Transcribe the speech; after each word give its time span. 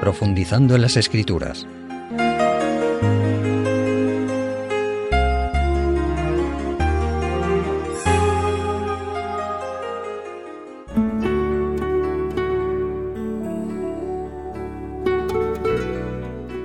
profundizando 0.00 0.74
en 0.74 0.82
las 0.82 0.96
escrituras. 0.96 1.66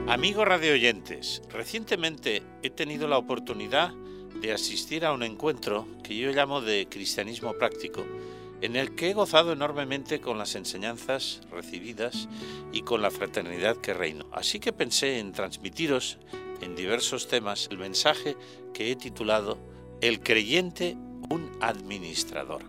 Amigos 0.08 0.48
radioyentes, 0.48 1.42
recientemente 1.52 2.42
he 2.64 2.70
tenido 2.70 3.08
la 3.08 3.18
oportunidad 3.18 3.94
de 4.42 4.54
asistir 4.54 5.06
a 5.06 5.12
un 5.12 5.24
encuentro 5.24 5.88
que 6.04 6.18
yo 6.18 6.32
llamo 6.32 6.62
de 6.62 6.88
cristianismo 6.90 7.54
práctico, 7.54 8.06
en 8.62 8.76
el 8.76 8.96
que 8.96 9.10
he 9.10 9.14
gozado 9.14 9.54
enormemente 9.54 10.20
con 10.20 10.38
las 10.38 10.56
enseñanzas 10.56 11.42
recibidas 11.52 12.28
y 12.72 12.82
con 12.82 13.02
la 13.02 13.12
fraternidad 13.12 13.78
que 13.78 13.94
reino. 13.94 14.28
Así 14.32 14.60
que 14.60 14.74
pensé 14.74 15.20
en 15.20 15.32
transmitiros 15.32 16.18
en 16.62 16.76
diversos 16.76 17.28
temas 17.28 17.68
el 17.72 17.78
mensaje 17.78 18.36
que 18.74 18.92
he 18.92 18.96
titulado 18.96 19.58
El 20.02 20.22
creyente, 20.22 20.98
un 21.30 21.52
administrador. 21.62 22.64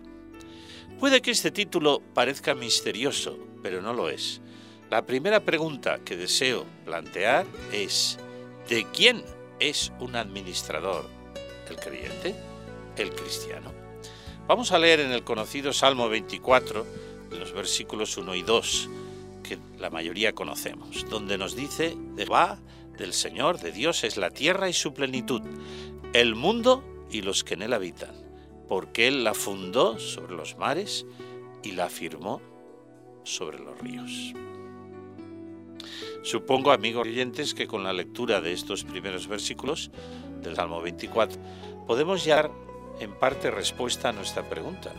Puede 0.99 1.21
que 1.21 1.31
este 1.31 1.51
título 1.51 2.01
parezca 2.13 2.55
misterioso, 2.55 3.37
pero 3.61 3.81
no 3.81 3.93
lo 3.93 4.09
es. 4.09 4.41
La 4.89 5.05
primera 5.05 5.41
pregunta 5.41 5.99
que 5.99 6.17
deseo 6.17 6.65
plantear 6.85 7.45
es, 7.71 8.17
¿de 8.69 8.85
quién 8.91 9.23
es 9.59 9.91
un 9.99 10.15
administrador 10.15 11.05
el 11.69 11.77
creyente, 11.77 12.35
el 12.97 13.11
cristiano. 13.11 13.76
Vamos 14.47 14.71
a 14.71 14.79
leer 14.79 15.01
en 15.01 15.11
el 15.11 15.25
conocido 15.25 15.73
Salmo 15.73 16.07
24, 16.07 16.85
los 17.31 17.51
versículos 17.51 18.15
1 18.15 18.33
y 18.33 18.43
2, 18.43 18.89
que 19.43 19.57
la 19.77 19.89
mayoría 19.89 20.33
conocemos, 20.33 21.05
donde 21.09 21.37
nos 21.37 21.53
dice, 21.53 21.97
va 22.31 22.57
del 22.97 23.11
Señor, 23.11 23.59
de 23.59 23.73
Dios 23.73 24.05
es 24.05 24.15
la 24.15 24.29
tierra 24.29 24.69
y 24.69 24.73
su 24.73 24.93
plenitud, 24.93 25.41
el 26.13 26.35
mundo 26.35 26.81
y 27.11 27.23
los 27.23 27.43
que 27.43 27.55
en 27.55 27.63
él 27.63 27.73
habitan, 27.73 28.15
porque 28.69 29.09
Él 29.09 29.25
la 29.25 29.33
fundó 29.33 29.99
sobre 29.99 30.33
los 30.33 30.57
mares 30.57 31.05
y 31.61 31.73
la 31.73 31.87
afirmó 31.87 32.41
sobre 33.25 33.59
los 33.59 33.77
ríos. 33.79 34.33
Supongo, 36.23 36.71
amigos 36.71 37.05
oyentes, 37.05 37.53
que 37.53 37.67
con 37.67 37.83
la 37.83 37.91
lectura 37.91 38.39
de 38.39 38.53
estos 38.53 38.85
primeros 38.85 39.27
versículos 39.27 39.91
del 40.41 40.55
Salmo 40.55 40.81
24 40.81 41.37
podemos 41.85 42.25
dar 42.25 42.49
en 42.99 43.13
parte 43.13 43.51
respuesta 43.51 44.09
a 44.09 44.13
nuestra 44.13 44.43
pregunta, 44.49 44.91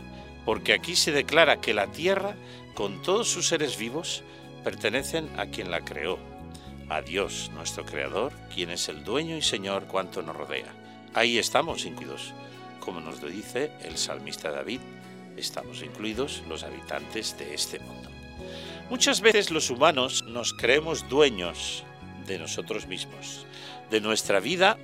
porque 0.45 0.73
aquí 0.73 0.95
se 0.95 1.11
declara 1.11 1.61
que 1.61 1.73
la 1.73 1.87
tierra, 1.87 2.35
con 2.73 3.01
todos 3.01 3.29
sus 3.29 3.47
seres 3.47 3.77
vivos, 3.77 4.23
pertenecen 4.63 5.29
a 5.37 5.47
quien 5.47 5.71
la 5.71 5.81
creó, 5.81 6.17
a 6.89 7.01
Dios, 7.01 7.51
nuestro 7.53 7.85
Creador, 7.85 8.33
quien 8.53 8.71
es 8.71 8.89
el 8.89 9.03
dueño 9.03 9.37
y 9.37 9.41
Señor 9.41 9.85
cuanto 9.85 10.21
nos 10.21 10.35
rodea. 10.35 10.73
Ahí 11.13 11.37
estamos 11.37 11.85
incluidos, 11.85 12.33
como 12.79 12.99
nos 12.99 13.21
lo 13.21 13.29
dice 13.29 13.71
el 13.83 13.97
salmista 13.97 14.51
David, 14.51 14.79
estamos 15.37 15.81
incluidos 15.83 16.43
los 16.49 16.63
habitantes 16.63 17.37
de 17.37 17.53
este 17.53 17.79
mundo. 17.79 18.09
Muchas 18.89 19.21
veces 19.21 19.51
los 19.51 19.69
humanos 19.69 20.23
nos 20.27 20.53
creemos 20.53 21.07
dueños 21.09 21.83
de 22.25 22.39
nosotros 22.39 22.87
mismos, 22.87 23.45
de 23.91 24.01
nuestra 24.01 24.39
vida, 24.39 24.77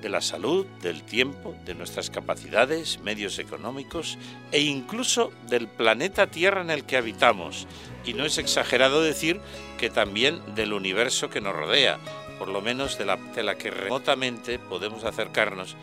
de 0.00 0.08
la 0.08 0.20
salud, 0.20 0.66
del 0.82 1.02
tiempo, 1.02 1.54
de 1.64 1.74
nuestras 1.74 2.10
capacidades, 2.10 3.00
medios 3.00 3.38
económicos 3.38 4.18
e 4.52 4.60
incluso 4.60 5.32
del 5.48 5.68
planeta 5.68 6.28
Tierra 6.28 6.60
en 6.60 6.70
el 6.70 6.84
que 6.84 6.96
habitamos. 6.96 7.66
Y 8.04 8.14
no 8.14 8.24
es 8.24 8.38
exagerado 8.38 9.02
decir 9.02 9.40
que 9.78 9.90
también 9.90 10.54
del 10.54 10.72
universo 10.72 11.30
que 11.30 11.40
nos 11.40 11.54
rodea, 11.54 11.98
por 12.38 12.48
lo 12.48 12.60
menos 12.60 12.98
de 12.98 13.04
la, 13.04 13.16
de 13.16 13.42
la 13.42 13.56
que 13.56 13.70
remotamente 13.70 14.58
podemos 14.58 15.04
acercarnos 15.04 15.76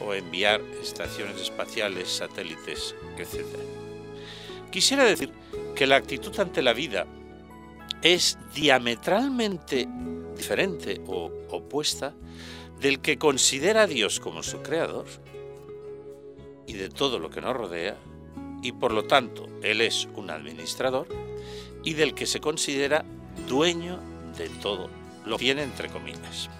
o 0.00 0.14
enviar 0.14 0.60
estaciones 0.82 1.40
espaciales, 1.40 2.08
satélites, 2.08 2.94
etc. 3.16 3.46
Quisiera 4.70 5.04
decir 5.04 5.32
que 5.74 5.86
la 5.86 5.96
actitud 5.96 6.38
ante 6.38 6.62
la 6.62 6.72
vida 6.72 7.06
es 8.02 8.38
diametralmente 8.54 9.88
diferente 10.36 11.00
o 11.06 11.30
opuesta 11.50 12.14
del 12.82 13.00
que 13.00 13.16
considera 13.16 13.82
a 13.82 13.86
Dios 13.86 14.18
como 14.18 14.42
su 14.42 14.60
creador 14.60 15.06
y 16.66 16.72
de 16.72 16.88
todo 16.88 17.20
lo 17.20 17.30
que 17.30 17.40
nos 17.40 17.56
rodea, 17.56 17.96
y 18.60 18.72
por 18.72 18.92
lo 18.92 19.04
tanto 19.04 19.46
Él 19.62 19.80
es 19.80 20.08
un 20.16 20.30
administrador, 20.30 21.06
y 21.84 21.94
del 21.94 22.14
que 22.14 22.26
se 22.26 22.40
considera 22.40 23.04
dueño 23.48 24.00
de 24.36 24.48
todo 24.48 24.90
lo 25.24 25.36
que 25.36 25.44
tiene 25.44 25.62
entre 25.62 25.88
comillas. 25.88 26.50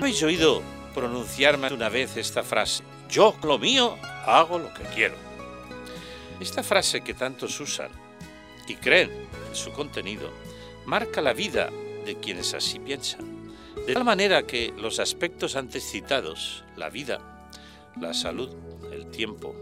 ¿Habéis 0.00 0.22
oído 0.24 0.60
pronunciar 0.92 1.56
más 1.56 1.70
de 1.70 1.76
una 1.76 1.88
vez 1.88 2.16
esta 2.16 2.42
frase? 2.42 2.82
Yo, 3.08 3.34
lo 3.44 3.58
mío, 3.58 3.96
hago 4.26 4.58
lo 4.58 4.74
que 4.74 4.82
quiero. 4.94 5.14
Esta 6.40 6.62
frase 6.64 7.02
que 7.02 7.14
tantos 7.14 7.58
usan 7.60 7.90
y 8.66 8.74
creen 8.74 9.10
en 9.48 9.54
su 9.54 9.70
contenido 9.72 10.30
marca 10.84 11.22
la 11.22 11.32
vida 11.32 11.70
de 12.04 12.16
quienes 12.16 12.54
así 12.54 12.78
piensan. 12.80 13.37
De 13.86 13.94
tal 13.94 14.04
manera 14.04 14.46
que 14.46 14.72
los 14.76 14.98
aspectos 14.98 15.56
antes 15.56 15.84
citados, 15.84 16.64
la 16.76 16.90
vida, 16.90 17.48
la 18.00 18.12
salud, 18.14 18.50
el 18.92 19.10
tiempo, 19.10 19.54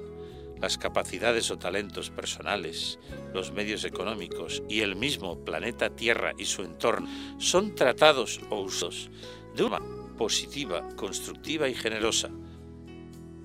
las 0.61 0.79
capacidades 0.79 1.51
o 1.51 1.59
talentos 1.59 2.11
personales, 2.11 2.99
los 3.33 3.53
medios 3.53 3.85
económicos 3.85 4.63
y 4.69 4.81
el 4.81 4.97
mismo 4.97 5.45
planeta 5.45 5.91
Tierra 5.91 6.33
y 6.39 6.47
su 6.47 6.63
entorno 6.63 7.09
son 7.39 7.75
tratados 7.75 8.41
o 8.51 8.61
usados 8.61 9.11
de 9.55 9.65
una 9.65 9.79
forma 9.79 9.97
positiva, 10.17 10.89
constructiva 10.97 11.69
y 11.69 11.75
generosa. 11.75 12.31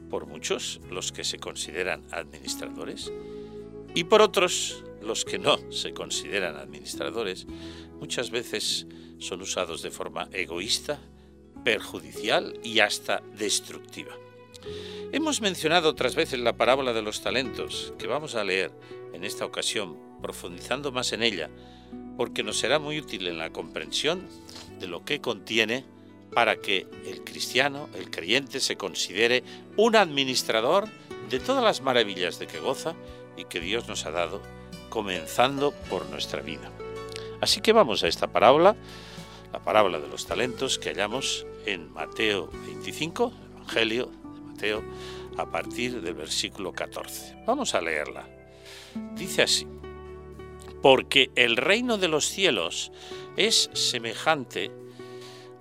Por 0.10 0.26
muchos, 0.26 0.82
los 0.90 1.12
que 1.12 1.24
se 1.24 1.38
consideran 1.38 2.04
administradores, 2.12 3.12
y 3.94 4.06
por 4.06 4.22
otros, 4.22 4.84
los 5.02 5.26
que 5.26 5.40
no 5.40 5.58
se 5.72 5.94
consideran 5.94 6.58
administradores, 6.58 7.48
muchas 8.00 8.32
veces 8.32 8.88
son 9.20 9.42
usados 9.42 9.82
de 9.82 9.92
forma 9.92 10.30
egoísta, 10.32 11.00
perjudicial 11.64 12.60
y 12.64 12.80
hasta 12.80 13.22
destructiva. 13.38 14.16
Hemos 15.12 15.42
mencionado 15.42 15.90
otras 15.90 16.16
veces 16.16 16.40
la 16.40 16.58
parábola 16.58 16.94
de 16.94 17.02
los 17.02 17.22
talentos, 17.22 17.94
que 17.98 18.08
vamos 18.08 18.36
a 18.36 18.44
leer 18.44 18.72
en 19.14 19.24
esta 19.24 19.46
ocasión, 19.46 19.98
profundizando 20.22 20.92
más 20.92 21.12
en 21.14 21.24
ella, 21.24 21.50
porque 22.18 22.44
nos 22.44 22.58
será 22.58 22.80
muy 22.80 23.00
útil 23.00 23.28
en 23.28 23.38
la 23.38 23.52
comprensión 23.52 24.28
de 24.80 24.88
lo 24.88 25.04
que 25.04 25.22
contiene 25.22 25.86
para 26.34 26.58
que 26.58 26.88
el 27.06 27.24
cristiano, 27.24 27.90
el 27.96 28.10
creyente, 28.10 28.60
se 28.60 28.78
considere 28.78 29.44
un 29.76 29.96
administrador 29.96 30.88
de 31.30 31.40
todas 31.40 31.64
las 31.64 31.82
maravillas 31.82 32.40
de 32.40 32.48
que 32.48 32.60
goza 32.60 32.96
y 33.38 33.46
que 33.46 33.60
Dios 33.60 33.88
nos 33.88 34.06
ha 34.06 34.12
dado, 34.12 34.42
comenzando 34.92 35.72
por 35.90 36.06
nuestra 36.12 36.44
vida. 36.44 36.72
Así 37.42 37.62
que 37.62 37.74
vamos 37.74 38.04
a 38.04 38.08
esta 38.08 38.28
parábola 38.28 38.76
la 39.52 39.60
parábola 39.60 40.00
de 40.00 40.08
los 40.08 40.26
talentos 40.26 40.80
que 40.80 40.90
hallamos 40.90 41.46
en 41.66 41.92
Mateo 41.92 42.50
25, 42.66 43.34
Evangelio 43.56 44.06
de 44.06 44.42
Mateo, 44.42 44.84
a 45.38 45.50
partir 45.50 46.02
del 46.02 46.14
versículo 46.14 46.72
14. 46.72 47.44
Vamos 47.46 47.76
a 47.76 47.82
leerla. 47.82 48.28
Dice 49.16 49.44
así, 49.44 49.68
porque 50.82 51.32
el 51.36 51.58
reino 51.58 51.98
de 51.98 52.08
los 52.08 52.26
cielos 52.26 52.92
es 53.38 53.70
semejante 53.74 54.72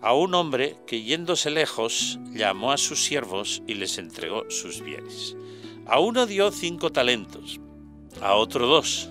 a 0.00 0.14
un 0.14 0.34
hombre 0.34 0.76
que 0.86 1.02
yéndose 1.02 1.50
lejos 1.50 2.18
llamó 2.32 2.72
a 2.72 2.78
sus 2.78 3.04
siervos 3.04 3.62
y 3.66 3.74
les 3.74 3.98
entregó 3.98 4.48
sus 4.50 4.80
bienes. 4.80 5.36
A 5.86 5.98
uno 5.98 6.26
dio 6.26 6.52
cinco 6.52 6.90
talentos, 6.90 7.60
a 8.22 8.34
otro 8.34 8.66
dos 8.66 9.10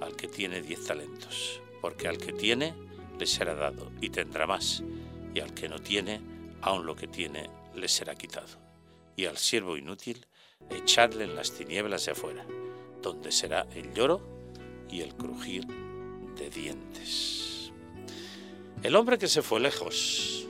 al 0.00 0.16
que 0.16 0.28
tiene 0.28 0.62
diez 0.62 0.84
talentos, 0.86 1.60
porque 1.80 2.08
al 2.08 2.18
que 2.18 2.32
tiene 2.32 2.74
le 3.18 3.26
será 3.26 3.54
dado 3.54 3.90
y 4.00 4.10
tendrá 4.10 4.46
más, 4.46 4.82
y 5.34 5.40
al 5.40 5.54
que 5.54 5.68
no 5.68 5.78
tiene, 5.78 6.20
aun 6.62 6.86
lo 6.86 6.96
que 6.96 7.06
tiene 7.06 7.50
le 7.74 7.88
será 7.88 8.14
quitado. 8.14 8.58
Y 9.16 9.26
al 9.26 9.36
siervo 9.36 9.76
inútil, 9.76 10.26
echadle 10.70 11.24
en 11.24 11.34
las 11.34 11.52
tinieblas 11.52 12.06
de 12.06 12.12
afuera, 12.12 12.46
donde 13.02 13.32
será 13.32 13.66
el 13.74 13.92
lloro 13.92 14.20
y 14.90 15.00
el 15.02 15.14
crujir 15.14 15.66
de 16.36 16.50
dientes. 16.50 17.70
El 18.82 18.96
hombre 18.96 19.18
que 19.18 19.28
se 19.28 19.42
fue 19.42 19.60
lejos, 19.60 20.46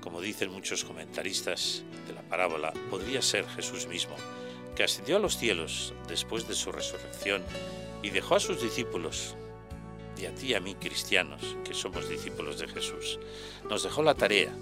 como 0.00 0.20
dicen 0.20 0.52
muchos 0.52 0.84
comentaristas 0.84 1.82
de 2.06 2.14
la 2.14 2.22
parábola, 2.22 2.72
podría 2.90 3.20
ser 3.20 3.46
Jesús 3.48 3.88
mismo, 3.88 4.14
que 4.76 4.84
ascendió 4.84 5.16
a 5.16 5.20
los 5.20 5.36
cielos 5.36 5.92
después 6.06 6.46
de 6.46 6.54
su 6.54 6.70
resurrección 6.70 7.42
y 8.02 8.10
dejó 8.10 8.36
a 8.36 8.40
sus 8.40 8.62
discípulos, 8.62 9.36
y 10.16 10.26
a 10.26 10.34
ti 10.34 10.48
y 10.48 10.54
a 10.54 10.60
mí 10.60 10.74
cristianos, 10.74 11.56
que 11.64 11.74
somos 11.74 12.08
discípulos 12.08 12.58
de 12.58 12.68
Jesús, 12.68 13.18
nos 13.68 13.82
dejó 13.82 14.02
la 14.02 14.14
tarea, 14.14 14.52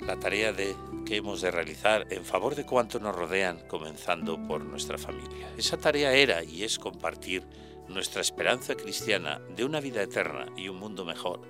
la 0.00 0.18
tarea 0.18 0.52
de 0.52 0.74
que 1.06 1.16
hemos 1.16 1.40
de 1.40 1.50
realizar 1.50 2.06
en 2.10 2.24
favor 2.24 2.54
de 2.54 2.64
cuantos 2.64 3.00
nos 3.00 3.14
rodean, 3.14 3.66
comenzando 3.68 4.38
por 4.46 4.64
nuestra 4.64 4.98
familia. 4.98 5.52
Esa 5.56 5.76
tarea 5.76 6.12
era 6.12 6.44
y 6.44 6.64
es 6.64 6.78
compartir 6.78 7.44
nuestra 7.88 8.20
esperanza 8.20 8.74
cristiana 8.76 9.40
de 9.56 9.64
una 9.64 9.80
vida 9.80 10.02
eterna 10.02 10.46
y 10.56 10.68
un 10.68 10.78
mundo 10.78 11.04
mejor, 11.04 11.40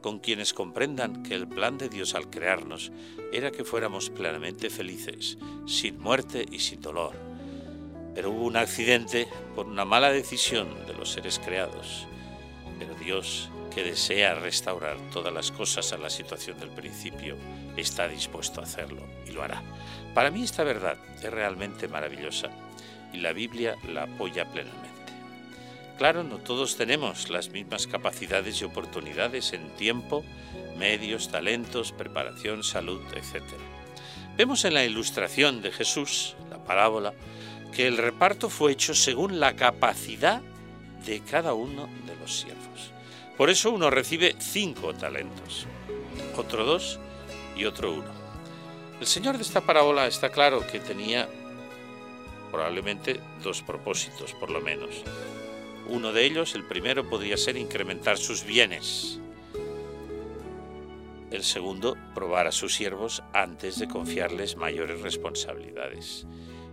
con 0.00 0.18
quienes 0.18 0.54
comprendan 0.54 1.22
que 1.22 1.34
el 1.34 1.46
plan 1.46 1.76
de 1.76 1.88
Dios 1.88 2.14
al 2.14 2.30
crearnos 2.30 2.90
era 3.32 3.50
que 3.50 3.64
fuéramos 3.64 4.10
plenamente 4.10 4.70
felices, 4.70 5.36
sin 5.66 5.98
muerte 5.98 6.46
y 6.50 6.60
sin 6.60 6.80
dolor. 6.80 7.29
Pero 8.14 8.30
hubo 8.30 8.44
un 8.44 8.56
accidente 8.56 9.28
por 9.54 9.66
una 9.66 9.84
mala 9.84 10.10
decisión 10.10 10.86
de 10.86 10.94
los 10.94 11.12
seres 11.12 11.38
creados. 11.38 12.06
Pero 12.78 12.94
Dios, 12.94 13.50
que 13.74 13.84
desea 13.84 14.34
restaurar 14.34 14.96
todas 15.12 15.32
las 15.32 15.50
cosas 15.50 15.92
a 15.92 15.98
la 15.98 16.10
situación 16.10 16.58
del 16.58 16.70
principio, 16.70 17.36
está 17.76 18.08
dispuesto 18.08 18.60
a 18.60 18.64
hacerlo 18.64 19.02
y 19.26 19.32
lo 19.32 19.42
hará. 19.42 19.62
Para 20.14 20.30
mí 20.30 20.42
esta 20.42 20.64
verdad 20.64 20.96
es 21.22 21.30
realmente 21.30 21.88
maravillosa 21.88 22.50
y 23.12 23.18
la 23.18 23.32
Biblia 23.32 23.76
la 23.86 24.04
apoya 24.04 24.50
plenamente. 24.50 24.90
Claro, 25.98 26.24
no 26.24 26.38
todos 26.38 26.76
tenemos 26.76 27.28
las 27.28 27.50
mismas 27.50 27.86
capacidades 27.86 28.60
y 28.60 28.64
oportunidades 28.64 29.52
en 29.52 29.68
tiempo, 29.76 30.24
medios, 30.78 31.30
talentos, 31.30 31.92
preparación, 31.92 32.64
salud, 32.64 33.02
etc. 33.14 33.44
Vemos 34.34 34.64
en 34.64 34.72
la 34.72 34.84
ilustración 34.84 35.60
de 35.60 35.70
Jesús, 35.70 36.36
la 36.48 36.64
parábola, 36.64 37.12
que 37.74 37.86
el 37.86 37.96
reparto 37.96 38.50
fue 38.50 38.72
hecho 38.72 38.94
según 38.94 39.40
la 39.40 39.56
capacidad 39.56 40.42
de 41.06 41.20
cada 41.20 41.54
uno 41.54 41.88
de 42.06 42.16
los 42.16 42.40
siervos. 42.40 42.92
Por 43.36 43.50
eso 43.50 43.70
uno 43.70 43.90
recibe 43.90 44.36
cinco 44.38 44.94
talentos, 44.94 45.66
otro 46.36 46.64
dos 46.64 46.98
y 47.56 47.64
otro 47.64 47.92
uno. 47.92 48.10
El 49.00 49.06
Señor 49.06 49.36
de 49.36 49.42
esta 49.42 49.62
parábola 49.62 50.06
está 50.06 50.28
claro 50.30 50.66
que 50.66 50.78
tenía 50.78 51.28
probablemente 52.50 53.20
dos 53.42 53.62
propósitos, 53.62 54.34
por 54.34 54.50
lo 54.50 54.60
menos. 54.60 55.02
Uno 55.88 56.12
de 56.12 56.24
ellos, 56.24 56.54
el 56.54 56.64
primero, 56.64 57.08
podría 57.08 57.36
ser 57.36 57.56
incrementar 57.56 58.18
sus 58.18 58.44
bienes. 58.44 59.18
El 61.30 61.44
segundo, 61.44 61.96
probar 62.14 62.46
a 62.46 62.52
sus 62.52 62.74
siervos 62.74 63.22
antes 63.32 63.78
de 63.78 63.88
confiarles 63.88 64.56
mayores 64.56 65.00
responsabilidades. 65.00 66.26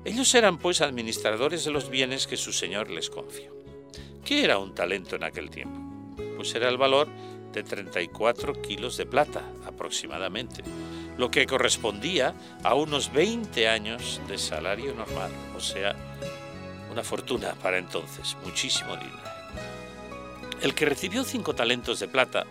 Ellos 0.08 0.34
eran 0.36 0.58
pues 0.58 0.80
administradores 0.80 1.66
de 1.66 1.72
los 1.72 1.90
bienes 1.90 2.28
que 2.28 2.38
su 2.38 2.54
Señor 2.54 2.90
les 2.90 3.10
confió. 3.10 3.54
¿Qué 4.24 4.42
era 4.42 4.58
un 4.58 4.74
talento 4.74 5.18
en 5.18 5.26
aquel 5.26 5.50
tiempo? 5.50 5.78
Pues 6.38 6.56
era 6.56 6.70
el 6.70 6.78
valor 6.78 7.10
de 7.52 7.62
34 7.62 8.62
kilos 8.62 8.96
de 8.96 9.06
plata 9.06 9.44
aproximadamente, 9.66 10.64
lo 11.18 11.30
que 11.30 11.46
correspondía 11.46 12.34
a 12.64 12.74
unos 12.74 13.12
20 13.12 13.68
años 13.68 14.22
de 14.30 14.38
salario 14.38 14.94
normal, 14.94 15.30
o 15.58 15.60
sea, 15.60 15.94
una 16.90 17.04
fortuna 17.04 17.56
para 17.62 17.78
entonces, 17.78 18.38
muchísimo 18.46 18.96
dinero. 18.96 19.18
El 20.62 20.74
que 20.74 20.86
recibió 20.86 21.26
cinco 21.26 21.54
talentos 21.54 22.00
de 22.00 22.08
plata 22.08 22.46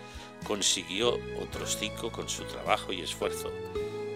consiguió 0.47 1.19
otros 1.41 1.79
cinco 1.81 2.13
con 2.13 2.29
su 2.29 2.45
trabajo 2.45 2.93
y 2.93 3.01
esfuerzo, 3.01 3.51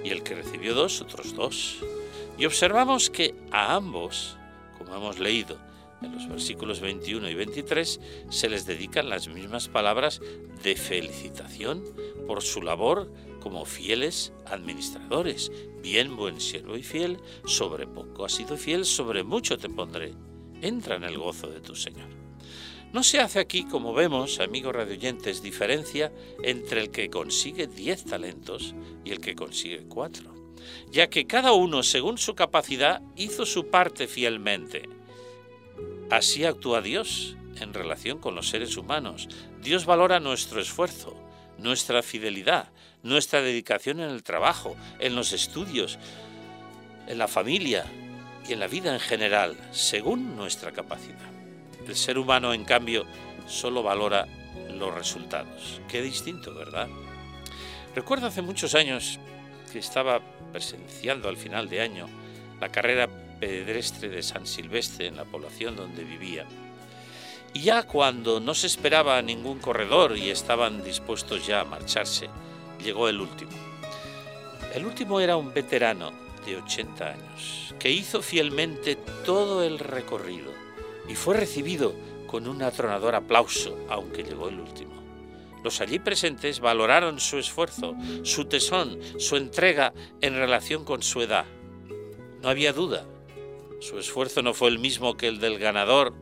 y 0.05 0.11
el 0.11 0.23
que 0.23 0.35
recibió 0.35 0.75
dos, 0.75 1.01
otros 1.01 1.35
dos. 1.35 1.79
Y 2.41 2.47
observamos 2.47 3.11
que 3.11 3.35
a 3.51 3.75
ambos, 3.75 4.39
como 4.79 4.97
hemos 4.97 5.19
leído 5.19 5.59
en 6.01 6.15
los 6.15 6.27
versículos 6.27 6.81
21 6.81 7.29
y 7.29 7.35
23, 7.35 8.01
se 8.31 8.49
les 8.49 8.65
dedican 8.65 9.11
las 9.11 9.29
mismas 9.29 9.69
palabras 9.69 10.23
de 10.63 10.75
felicitación 10.75 11.85
por 12.27 12.41
su 12.41 12.63
labor 12.63 13.13
como 13.41 13.67
fieles 13.67 14.33
administradores. 14.47 15.53
Bien, 15.83 16.17
buen 16.17 16.41
siervo 16.41 16.79
y 16.79 16.83
fiel, 16.83 17.19
sobre 17.45 17.87
poco 17.87 18.25
has 18.25 18.33
sido 18.33 18.57
fiel, 18.57 18.87
sobre 18.87 19.23
mucho 19.23 19.59
te 19.59 19.69
pondré. 19.69 20.15
Entra 20.63 20.97
en 20.97 21.05
el 21.05 21.19
gozo 21.19 21.49
de 21.49 21.61
tu 21.61 21.75
Señor. 21.75 22.09
No 22.95 23.03
se 23.03 23.21
hace 23.21 23.39
aquí, 23.39 23.65
como 23.65 23.93
vemos, 23.93 24.41
amigos 24.41 24.75
radioyentes, 24.75 25.43
diferencia 25.43 26.11
entre 26.43 26.81
el 26.81 26.91
que 26.91 27.11
consigue 27.11 27.67
diez 27.67 28.07
talentos 28.07 28.75
y 29.05 29.11
el 29.11 29.21
que 29.21 29.35
consigue 29.35 29.85
cuatro, 29.87 30.40
ya 30.91 31.09
que 31.09 31.27
cada 31.27 31.53
uno, 31.53 31.83
según 31.83 32.19
su 32.19 32.35
capacidad, 32.35 33.03
hizo 33.17 33.47
su 33.47 33.69
parte 33.69 34.07
fielmente. 34.07 34.89
Así 36.11 36.45
actúa 36.45 36.81
Dios 36.83 37.37
en 37.61 37.75
relación 37.75 38.19
con 38.19 38.35
los 38.35 38.49
seres 38.49 38.77
humanos. 38.77 39.29
Dios 39.63 39.87
valora 39.87 40.21
nuestro 40.21 40.61
esfuerzo, 40.61 41.17
nuestra 41.59 42.03
fidelidad, 42.03 42.71
nuestra 43.03 43.43
dedicación 43.43 44.01
en 44.01 44.11
el 44.11 44.23
trabajo, 44.23 44.77
en 44.99 45.15
los 45.15 45.33
estudios, 45.33 45.99
en 47.07 47.19
la 47.19 47.29
familia 47.29 47.85
y 48.49 48.53
en 48.53 48.61
la 48.61 48.67
vida 48.67 48.93
en 48.93 49.01
general, 49.01 49.57
según 49.73 50.37
nuestra 50.37 50.73
capacidad. 50.73 51.31
El 51.87 51.97
ser 51.97 52.19
humano, 52.19 52.53
en 52.53 52.65
cambio, 52.65 53.05
solo 53.47 53.83
valora 53.83 54.27
los 54.75 54.95
resultados. 54.95 55.81
Qué 55.89 56.03
distinto, 56.03 56.55
¿verdad? 56.55 56.89
Recuerdo 57.95 58.27
hace 58.27 58.43
muchos 58.43 58.75
años 58.75 59.19
que 59.73 59.79
estaba 59.79 60.21
presenciando 60.53 61.29
al 61.29 61.37
final 61.37 61.69
de 61.69 61.81
año 61.81 62.09
la 62.61 62.71
carrera 62.71 63.09
pedestre 63.41 64.09
de 64.09 64.23
San 64.23 64.47
Silvestre 64.47 65.07
en 65.07 65.17
la 65.17 65.25
población 65.25 65.77
donde 65.77 66.05
vivía. 66.05 66.47
Y 67.53 67.63
ya 67.63 67.83
cuando 67.83 68.39
no 68.39 68.55
se 68.55 68.67
esperaba 68.67 69.21
ningún 69.23 69.59
corredor 69.59 70.17
y 70.17 70.31
estaban 70.31 70.85
dispuestos 70.85 71.47
ya 71.47 71.61
a 71.61 71.65
marcharse, 71.65 72.29
llegó 72.83 73.09
el 73.09 73.21
último. 73.21 73.51
El 74.75 74.87
último 74.87 75.21
era 75.21 75.37
un 75.37 75.53
veterano 75.53 76.13
de 76.47 76.57
80 76.57 77.07
años, 77.07 77.75
que 77.79 77.91
hizo 77.91 78.23
fielmente 78.23 78.97
todo 79.25 79.65
el 79.65 79.79
recorrido, 79.79 80.53
y 81.09 81.15
fue 81.17 81.37
recibido 81.37 81.95
con 82.27 82.47
un 82.47 82.63
atronador 82.63 83.17
aplauso, 83.17 83.77
aunque 83.89 84.23
llegó 84.23 84.49
el 84.49 84.61
último. 84.61 85.00
Los 85.63 85.81
allí 85.81 85.99
presentes 85.99 86.61
valoraron 86.61 87.21
su 87.21 87.39
esfuerzo, 87.39 87.95
su 88.23 88.47
tesón, 88.47 88.99
su 89.19 89.37
entrega 89.37 89.93
en 90.21 90.35
relación 90.35 90.85
con 90.85 91.03
su 91.03 91.21
edad. 91.21 91.45
No 92.43 92.49
había 92.49 92.73
duda, 92.73 93.05
su 93.81 93.99
esfuerzo 93.99 94.43
no 94.43 94.55
fue 94.55 94.69
el 94.69 94.79
mismo 94.79 95.17
que 95.17 95.29
el 95.29 95.41
del 95.41 95.59
ganador 95.59 96.15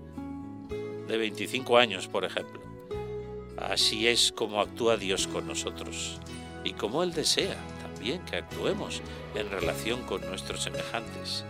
de 1.08 1.16
25 1.16 1.78
años, 1.78 2.08
por 2.08 2.24
ejemplo. 2.24 2.60
Así 3.56 4.06
es 4.06 4.32
como 4.32 4.60
actúa 4.60 4.96
Dios 4.96 5.26
con 5.26 5.46
nosotros 5.46 6.20
y 6.64 6.72
como 6.72 7.02
Él 7.02 7.12
desea 7.12 7.56
también 7.82 8.24
que 8.24 8.36
actuemos 8.36 9.02
en 9.34 9.50
relación 9.50 10.02
con 10.02 10.20
nuestros 10.22 10.62
semejantes. 10.62 11.44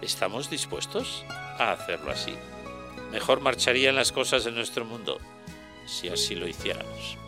¿Estamos 0.00 0.48
dispuestos 0.48 1.24
a 1.58 1.72
hacerlo 1.72 2.10
así? 2.10 2.34
Mejor 3.12 3.40
marcharían 3.40 3.96
las 3.96 4.12
cosas 4.12 4.46
en 4.46 4.54
nuestro 4.54 4.84
mundo 4.84 5.18
si 5.86 6.08
así 6.08 6.34
lo 6.34 6.48
hiciéramos. 6.48 7.19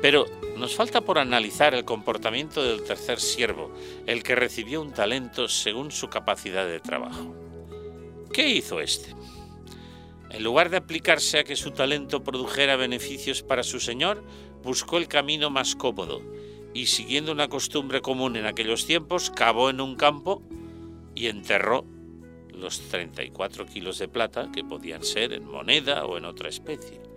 Pero 0.00 0.26
nos 0.56 0.74
falta 0.74 1.00
por 1.00 1.18
analizar 1.18 1.74
el 1.74 1.84
comportamiento 1.84 2.62
del 2.62 2.82
tercer 2.82 3.20
siervo, 3.20 3.72
el 4.06 4.22
que 4.22 4.34
recibió 4.34 4.80
un 4.80 4.92
talento 4.92 5.48
según 5.48 5.90
su 5.90 6.08
capacidad 6.08 6.66
de 6.66 6.80
trabajo. 6.80 7.34
¿Qué 8.32 8.48
hizo 8.48 8.80
este? 8.80 9.14
En 10.30 10.42
lugar 10.42 10.70
de 10.70 10.78
aplicarse 10.78 11.38
a 11.38 11.44
que 11.44 11.56
su 11.56 11.72
talento 11.72 12.24
produjera 12.24 12.76
beneficios 12.76 13.42
para 13.42 13.62
su 13.62 13.80
señor, 13.80 14.24
buscó 14.62 14.96
el 14.98 15.08
camino 15.08 15.50
más 15.50 15.76
cómodo 15.76 16.22
y, 16.72 16.86
siguiendo 16.86 17.32
una 17.32 17.48
costumbre 17.48 18.00
común 18.00 18.36
en 18.36 18.46
aquellos 18.46 18.86
tiempos, 18.86 19.30
cavó 19.30 19.68
en 19.68 19.80
un 19.80 19.96
campo 19.96 20.42
y 21.14 21.26
enterró 21.26 21.84
los 22.54 22.80
34 22.88 23.66
kilos 23.66 23.98
de 23.98 24.08
plata 24.08 24.50
que 24.52 24.64
podían 24.64 25.02
ser 25.02 25.32
en 25.32 25.44
moneda 25.44 26.06
o 26.06 26.16
en 26.16 26.24
otra 26.24 26.48
especie. 26.48 27.11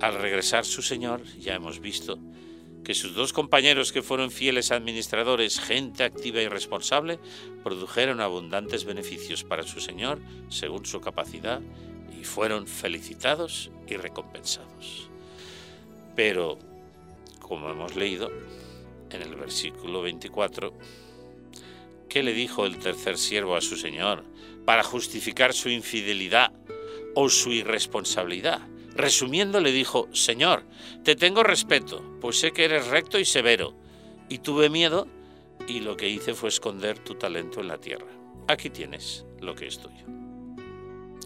Al 0.00 0.14
regresar 0.20 0.66
su 0.66 0.82
señor, 0.82 1.22
ya 1.38 1.54
hemos 1.54 1.80
visto 1.80 2.18
que 2.84 2.94
sus 2.94 3.14
dos 3.14 3.32
compañeros 3.32 3.92
que 3.92 4.02
fueron 4.02 4.30
fieles 4.30 4.70
administradores, 4.70 5.58
gente 5.58 6.04
activa 6.04 6.40
y 6.42 6.48
responsable, 6.48 7.18
produjeron 7.64 8.20
abundantes 8.20 8.84
beneficios 8.84 9.42
para 9.42 9.62
su 9.62 9.80
señor 9.80 10.20
según 10.50 10.84
su 10.84 11.00
capacidad 11.00 11.60
y 12.16 12.24
fueron 12.24 12.66
felicitados 12.66 13.70
y 13.88 13.96
recompensados. 13.96 15.08
Pero, 16.14 16.58
como 17.40 17.70
hemos 17.70 17.96
leído 17.96 18.30
en 19.10 19.22
el 19.22 19.34
versículo 19.34 20.02
24, 20.02 20.74
¿qué 22.08 22.22
le 22.22 22.34
dijo 22.34 22.66
el 22.66 22.78
tercer 22.78 23.16
siervo 23.16 23.56
a 23.56 23.62
su 23.62 23.76
señor 23.76 24.24
para 24.66 24.84
justificar 24.84 25.54
su 25.54 25.70
infidelidad 25.70 26.52
o 27.14 27.30
su 27.30 27.52
irresponsabilidad? 27.52 28.60
Resumiendo, 28.96 29.60
le 29.60 29.72
dijo, 29.72 30.08
Señor, 30.14 30.64
te 31.04 31.16
tengo 31.16 31.42
respeto, 31.42 32.02
pues 32.18 32.40
sé 32.40 32.52
que 32.52 32.64
eres 32.64 32.86
recto 32.86 33.18
y 33.18 33.26
severo, 33.26 33.74
y 34.30 34.38
tuve 34.38 34.70
miedo, 34.70 35.06
y 35.68 35.80
lo 35.80 35.98
que 35.98 36.08
hice 36.08 36.32
fue 36.32 36.48
esconder 36.48 36.98
tu 36.98 37.14
talento 37.14 37.60
en 37.60 37.68
la 37.68 37.78
tierra. 37.78 38.06
Aquí 38.48 38.70
tienes 38.70 39.26
lo 39.40 39.54
que 39.54 39.66
es 39.66 39.78
tuyo. 39.78 40.06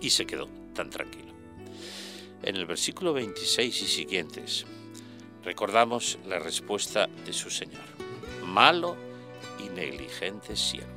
Y 0.01 0.11
se 0.11 0.27
quedó 0.27 0.49
tan 0.75 0.91
tranquilo. 0.91 1.33
En 2.43 2.57
el 2.57 2.67
versículo 2.67 3.13
26 3.13 3.83
y 3.83 3.87
siguientes 3.87 4.67
recordamos 5.45 6.19
la 6.27 6.41
respuesta 6.41 7.09
de 7.25 7.33
su 7.33 7.51
Señor. 7.51 7.85
Malo 8.45 8.97
y 9.65 9.69
negligente 9.69 10.57
siervo. 10.57 10.89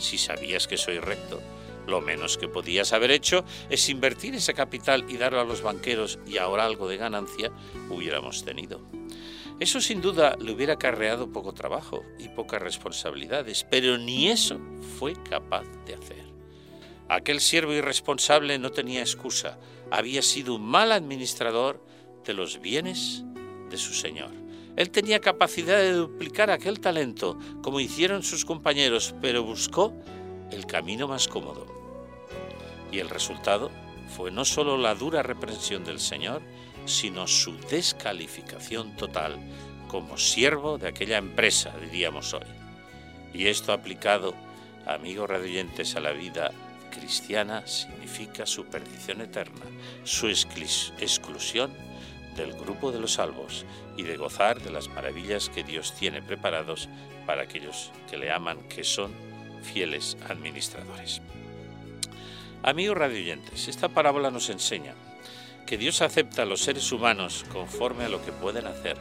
Si 0.00 0.18
sabías 0.18 0.66
que 0.66 0.78
soy 0.78 0.98
recto, 0.98 1.40
lo 1.86 2.00
menos 2.00 2.38
que 2.38 2.48
podías 2.48 2.92
haber 2.92 3.10
hecho 3.10 3.44
es 3.70 3.88
invertir 3.88 4.34
ese 4.34 4.54
capital 4.54 5.04
y 5.08 5.16
darlo 5.16 5.40
a 5.40 5.44
los 5.44 5.62
banqueros 5.62 6.18
y 6.26 6.38
ahora 6.38 6.64
algo 6.64 6.88
de 6.88 6.96
ganancia 6.96 7.50
hubiéramos 7.90 8.44
tenido. 8.44 8.80
Eso 9.60 9.80
sin 9.80 10.00
duda 10.00 10.36
le 10.40 10.52
hubiera 10.52 10.74
acarreado 10.74 11.30
poco 11.30 11.52
trabajo 11.52 12.02
y 12.18 12.28
pocas 12.28 12.60
responsabilidades, 12.60 13.64
pero 13.70 13.98
ni 13.98 14.28
eso 14.28 14.60
fue 14.98 15.14
capaz 15.22 15.64
de 15.86 15.94
hacer. 15.94 16.24
Aquel 17.08 17.40
siervo 17.40 17.72
irresponsable 17.72 18.58
no 18.58 18.70
tenía 18.70 19.00
excusa, 19.00 19.58
había 19.90 20.22
sido 20.22 20.54
un 20.54 20.66
mal 20.66 20.92
administrador 20.92 21.84
de 22.24 22.32
los 22.32 22.60
bienes 22.60 23.22
de 23.70 23.76
su 23.76 23.92
señor. 23.92 24.30
Él 24.76 24.90
tenía 24.90 25.20
capacidad 25.20 25.76
de 25.78 25.92
duplicar 25.92 26.50
aquel 26.50 26.80
talento, 26.80 27.38
como 27.62 27.80
hicieron 27.80 28.22
sus 28.22 28.44
compañeros, 28.44 29.14
pero 29.20 29.44
buscó 29.44 29.92
el 30.52 30.66
camino 30.66 31.08
más 31.08 31.28
cómodo. 31.28 31.66
Y 32.90 32.98
el 32.98 33.08
resultado 33.08 33.70
fue 34.16 34.30
no 34.30 34.44
solo 34.44 34.76
la 34.76 34.94
dura 34.94 35.22
reprensión 35.22 35.84
del 35.84 36.00
Señor, 36.00 36.42
sino 36.84 37.26
su 37.26 37.56
descalificación 37.70 38.96
total 38.96 39.38
como 39.88 40.18
siervo 40.18 40.78
de 40.78 40.88
aquella 40.88 41.18
empresa, 41.18 41.72
diríamos 41.80 42.34
hoy. 42.34 42.46
Y 43.32 43.46
esto 43.46 43.72
aplicado, 43.72 44.34
amigos 44.86 45.28
radioyentes, 45.28 45.96
a 45.96 46.00
la 46.00 46.12
vida 46.12 46.50
cristiana 46.90 47.66
significa 47.66 48.46
su 48.46 48.66
perdición 48.66 49.20
eterna, 49.20 49.64
su 50.04 50.28
exclusión 50.28 51.72
del 52.36 52.52
grupo 52.54 52.92
de 52.92 53.00
los 53.00 53.14
salvos 53.14 53.64
y 53.96 54.02
de 54.02 54.16
gozar 54.16 54.60
de 54.60 54.70
las 54.70 54.88
maravillas 54.88 55.48
que 55.48 55.64
Dios 55.64 55.94
tiene 55.98 56.22
preparados 56.22 56.88
para 57.26 57.42
aquellos 57.42 57.92
que 58.10 58.16
le 58.16 58.32
aman, 58.32 58.68
que 58.68 58.84
son 58.84 59.12
fieles 59.62 60.16
administradores. 60.28 61.20
Amigos 62.62 62.96
radioyentes, 62.96 63.68
esta 63.68 63.88
parábola 63.88 64.30
nos 64.30 64.50
enseña 64.50 64.94
que 65.66 65.78
Dios 65.78 66.02
acepta 66.02 66.42
a 66.42 66.46
los 66.46 66.60
seres 66.60 66.92
humanos 66.92 67.44
conforme 67.52 68.04
a 68.04 68.08
lo 68.08 68.24
que 68.24 68.32
pueden 68.32 68.66
hacer 68.66 68.96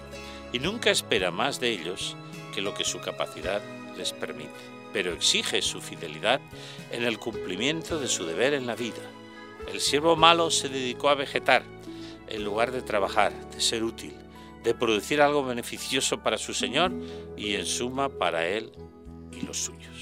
y 0.53 0.59
nunca 0.59 0.89
espera 0.89 1.31
más 1.31 1.59
de 1.59 1.69
ellos 1.69 2.15
que 2.53 2.61
lo 2.61 2.73
que 2.73 2.83
su 2.83 2.99
capacidad 2.99 3.61
les 3.97 4.13
permite 4.13 4.81
pero 4.93 5.13
exige 5.13 5.61
su 5.61 5.81
fidelidad 5.81 6.41
en 6.91 7.03
el 7.03 7.19
cumplimiento 7.19 7.99
de 7.99 8.07
su 8.07 8.25
deber 8.25 8.53
en 8.53 8.67
la 8.67 8.75
vida. 8.75 9.01
El 9.71 9.79
siervo 9.79 10.15
malo 10.15 10.51
se 10.51 10.69
dedicó 10.69 11.09
a 11.09 11.15
vegetar 11.15 11.63
en 12.27 12.43
lugar 12.43 12.71
de 12.71 12.81
trabajar, 12.81 13.33
de 13.51 13.61
ser 13.61 13.83
útil, 13.83 14.13
de 14.63 14.73
producir 14.73 15.21
algo 15.21 15.43
beneficioso 15.43 16.21
para 16.21 16.37
su 16.37 16.53
Señor 16.53 16.91
y 17.37 17.55
en 17.55 17.65
suma 17.65 18.09
para 18.09 18.47
él 18.47 18.71
y 19.31 19.41
los 19.41 19.57
suyos. 19.57 20.00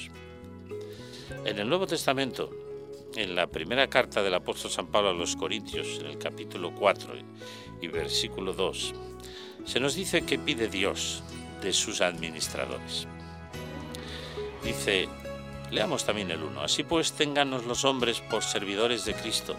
En 1.46 1.58
el 1.58 1.69
Nuevo 1.69 1.88
Testamento, 1.88 2.50
en 3.15 3.34
la 3.34 3.48
primera 3.48 3.88
carta 3.88 4.22
del 4.22 4.34
apóstol 4.34 4.72
San 4.72 4.88
Pablo 4.88 5.10
a 5.10 5.13
los 5.13 5.36
Corintios, 5.38 6.00
en 6.00 6.08
el 6.08 6.17
capítulo 6.17 6.74
4 6.75 7.13
y 7.81 7.88
versículo 7.88 8.53
2, 8.53 8.93
se 9.65 9.79
nos 9.79 9.96
dice 9.96 10.25
que 10.25 10.38
pide 10.38 10.67
Dios 10.67 11.24
de 11.62 11.72
sus 11.72 12.01
administradores. 12.01 13.08
Dice, 14.63 15.08
leamos 15.72 16.05
también 16.05 16.29
el 16.29 16.43
1, 16.43 16.62
así 16.62 16.84
pues 16.84 17.13
ténganos 17.13 17.65
los 17.65 17.86
hombres 17.86 18.19
por 18.19 18.43
servidores 18.43 19.05
de 19.05 19.13
Cristo 19.13 19.55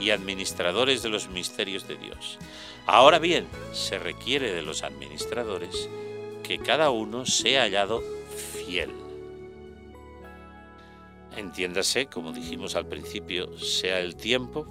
y 0.00 0.10
administradores 0.10 1.02
de 1.02 1.08
los 1.08 1.28
misterios 1.28 1.88
de 1.88 1.96
Dios. 1.96 2.38
Ahora 2.86 3.18
bien, 3.18 3.46
se 3.72 3.98
requiere 3.98 4.52
de 4.52 4.62
los 4.62 4.82
administradores 4.82 5.88
que 6.42 6.58
cada 6.58 6.90
uno 6.90 7.24
sea 7.24 7.62
hallado 7.62 8.02
fiel. 8.66 9.01
Entiéndase, 11.36 12.06
como 12.06 12.32
dijimos 12.32 12.76
al 12.76 12.86
principio, 12.86 13.56
sea 13.58 14.00
el 14.00 14.16
tiempo 14.16 14.66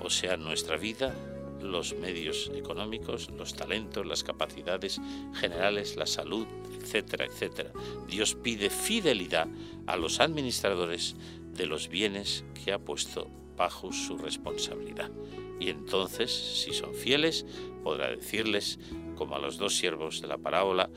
o 0.00 0.10
sea 0.10 0.36
nuestra 0.36 0.76
vida, 0.76 1.14
los 1.62 1.94
medios 1.94 2.50
económicos, 2.54 3.30
los 3.30 3.54
talentos, 3.54 4.06
las 4.06 4.22
capacidades 4.22 5.00
generales, 5.34 5.96
la 5.96 6.06
salud, 6.06 6.46
etcétera, 6.80 7.26
etcétera. 7.26 7.72
Dios 8.06 8.34
pide 8.34 8.70
fidelidad 8.70 9.48
a 9.86 9.96
los 9.96 10.20
administradores 10.20 11.16
de 11.52 11.66
los 11.66 11.88
bienes 11.88 12.44
que 12.64 12.72
ha 12.72 12.78
puesto 12.78 13.28
bajo 13.56 13.92
su 13.92 14.16
responsabilidad. 14.18 15.10
Y 15.58 15.70
entonces, 15.70 16.30
si 16.32 16.72
son 16.72 16.94
fieles, 16.94 17.44
podrá 17.82 18.08
decirles, 18.08 18.78
como 19.16 19.34
a 19.34 19.40
los 19.40 19.58
dos 19.58 19.76
siervos 19.76 20.20
de 20.20 20.28
la 20.28 20.38
parábola, 20.38 20.88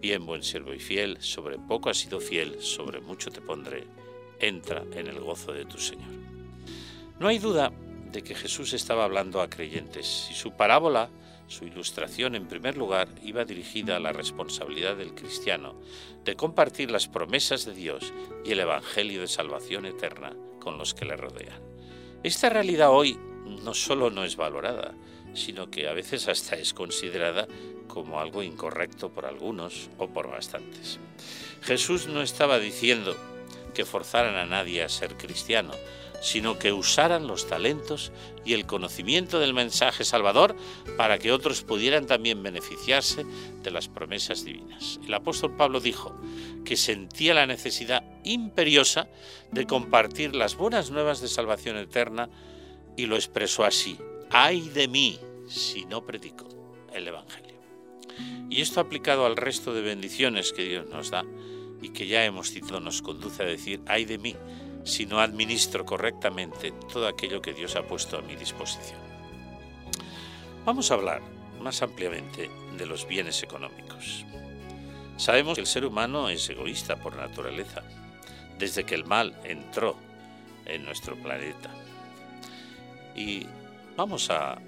bien 0.00 0.26
buen 0.26 0.42
siervo 0.42 0.72
y 0.72 0.78
fiel, 0.78 1.18
sobre 1.20 1.58
poco 1.58 1.90
has 1.90 1.98
sido 1.98 2.20
fiel, 2.20 2.60
sobre 2.60 3.00
mucho 3.00 3.30
te 3.30 3.40
pondré, 3.40 3.84
entra 4.38 4.84
en 4.94 5.06
el 5.06 5.20
gozo 5.20 5.52
de 5.52 5.64
tu 5.64 5.78
Señor. 5.78 6.10
No 7.18 7.28
hay 7.28 7.38
duda 7.38 7.72
de 8.12 8.22
que 8.22 8.34
Jesús 8.34 8.72
estaba 8.72 9.04
hablando 9.04 9.40
a 9.40 9.50
creyentes 9.50 10.28
y 10.30 10.34
su 10.34 10.52
parábola, 10.52 11.10
su 11.48 11.64
ilustración 11.64 12.34
en 12.34 12.48
primer 12.48 12.76
lugar, 12.76 13.08
iba 13.22 13.44
dirigida 13.44 13.96
a 13.96 14.00
la 14.00 14.12
responsabilidad 14.12 14.96
del 14.96 15.14
cristiano 15.14 15.74
de 16.24 16.34
compartir 16.34 16.90
las 16.90 17.08
promesas 17.08 17.64
de 17.64 17.74
Dios 17.74 18.12
y 18.44 18.52
el 18.52 18.60
Evangelio 18.60 19.20
de 19.20 19.28
salvación 19.28 19.86
eterna 19.86 20.34
con 20.60 20.78
los 20.78 20.94
que 20.94 21.04
le 21.04 21.16
rodean. 21.16 21.60
Esta 22.22 22.48
realidad 22.48 22.90
hoy 22.90 23.18
no 23.46 23.74
solo 23.74 24.10
no 24.10 24.24
es 24.24 24.36
valorada, 24.36 24.94
sino 25.34 25.70
que 25.70 25.88
a 25.88 25.92
veces 25.92 26.28
hasta 26.28 26.56
es 26.56 26.74
considerada 26.74 27.46
como 27.86 28.20
algo 28.20 28.42
incorrecto 28.42 29.10
por 29.10 29.26
algunos 29.26 29.88
o 29.98 30.08
por 30.08 30.28
bastantes. 30.28 30.98
Jesús 31.62 32.08
no 32.08 32.22
estaba 32.22 32.58
diciendo 32.58 33.16
que 33.74 33.84
forzaran 33.84 34.36
a 34.36 34.46
nadie 34.46 34.82
a 34.82 34.88
ser 34.88 35.16
cristiano, 35.16 35.72
sino 36.20 36.58
que 36.58 36.72
usaran 36.72 37.26
los 37.26 37.46
talentos 37.46 38.10
y 38.44 38.54
el 38.54 38.66
conocimiento 38.66 39.38
del 39.38 39.54
mensaje 39.54 40.04
salvador 40.04 40.56
para 40.96 41.18
que 41.18 41.32
otros 41.32 41.62
pudieran 41.62 42.06
también 42.06 42.42
beneficiarse 42.42 43.24
de 43.62 43.70
las 43.70 43.88
promesas 43.88 44.44
divinas. 44.44 44.98
El 45.06 45.14
apóstol 45.14 45.54
Pablo 45.56 45.80
dijo 45.80 46.18
que 46.64 46.76
sentía 46.76 47.34
la 47.34 47.46
necesidad 47.46 48.02
imperiosa 48.24 49.08
de 49.52 49.66
compartir 49.66 50.34
las 50.34 50.56
buenas 50.56 50.90
nuevas 50.90 51.20
de 51.20 51.28
salvación 51.28 51.76
eterna 51.76 52.28
y 52.96 53.06
lo 53.06 53.16
expresó 53.16 53.64
así, 53.64 53.98
ay 54.30 54.68
de 54.70 54.88
mí 54.88 55.18
si 55.48 55.84
no 55.84 56.04
predico 56.04 56.48
el 56.92 57.08
Evangelio. 57.08 57.56
Y 58.48 58.60
esto 58.60 58.80
aplicado 58.80 59.26
al 59.26 59.36
resto 59.36 59.74
de 59.74 59.82
bendiciones 59.82 60.52
que 60.52 60.64
Dios 60.64 60.86
nos 60.88 61.10
da 61.10 61.24
y 61.82 61.90
que 61.90 62.06
ya 62.06 62.24
hemos 62.24 62.50
citado 62.50 62.80
nos 62.80 63.02
conduce 63.02 63.42
a 63.42 63.46
decir, 63.46 63.82
ay 63.86 64.04
de 64.04 64.18
mí 64.18 64.34
si 64.84 65.04
no 65.04 65.20
administro 65.20 65.84
correctamente 65.84 66.72
todo 66.92 67.08
aquello 67.08 67.42
que 67.42 67.52
Dios 67.52 67.76
ha 67.76 67.82
puesto 67.82 68.18
a 68.18 68.22
mi 68.22 68.36
disposición. 68.36 69.00
Vamos 70.64 70.90
a 70.90 70.94
hablar 70.94 71.22
más 71.60 71.82
ampliamente 71.82 72.50
de 72.78 72.86
los 72.86 73.06
bienes 73.06 73.42
económicos. 73.42 74.24
Sabemos 75.16 75.54
que 75.54 75.62
el 75.62 75.66
ser 75.66 75.84
humano 75.84 76.28
es 76.28 76.48
egoísta 76.50 76.96
por 76.96 77.16
naturaleza, 77.16 77.82
desde 78.58 78.84
que 78.84 78.94
el 78.94 79.04
mal 79.04 79.38
entró 79.44 79.96
en 80.64 80.84
nuestro 80.84 81.16
planeta. 81.16 81.70
Y 83.16 83.46
vamos 83.96 84.30
a 84.30 84.58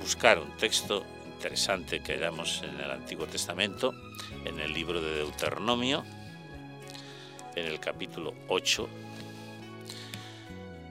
buscar 0.00 0.38
un 0.38 0.56
texto 0.56 1.04
interesante 1.34 2.02
que 2.02 2.14
hallamos 2.14 2.62
en 2.62 2.80
el 2.80 2.90
Antiguo 2.90 3.26
Testamento, 3.26 3.92
en 4.44 4.58
el 4.58 4.72
libro 4.72 5.02
de 5.02 5.16
Deuteronomio, 5.16 6.02
en 7.54 7.66
el 7.66 7.78
capítulo 7.78 8.32
8, 8.48 8.88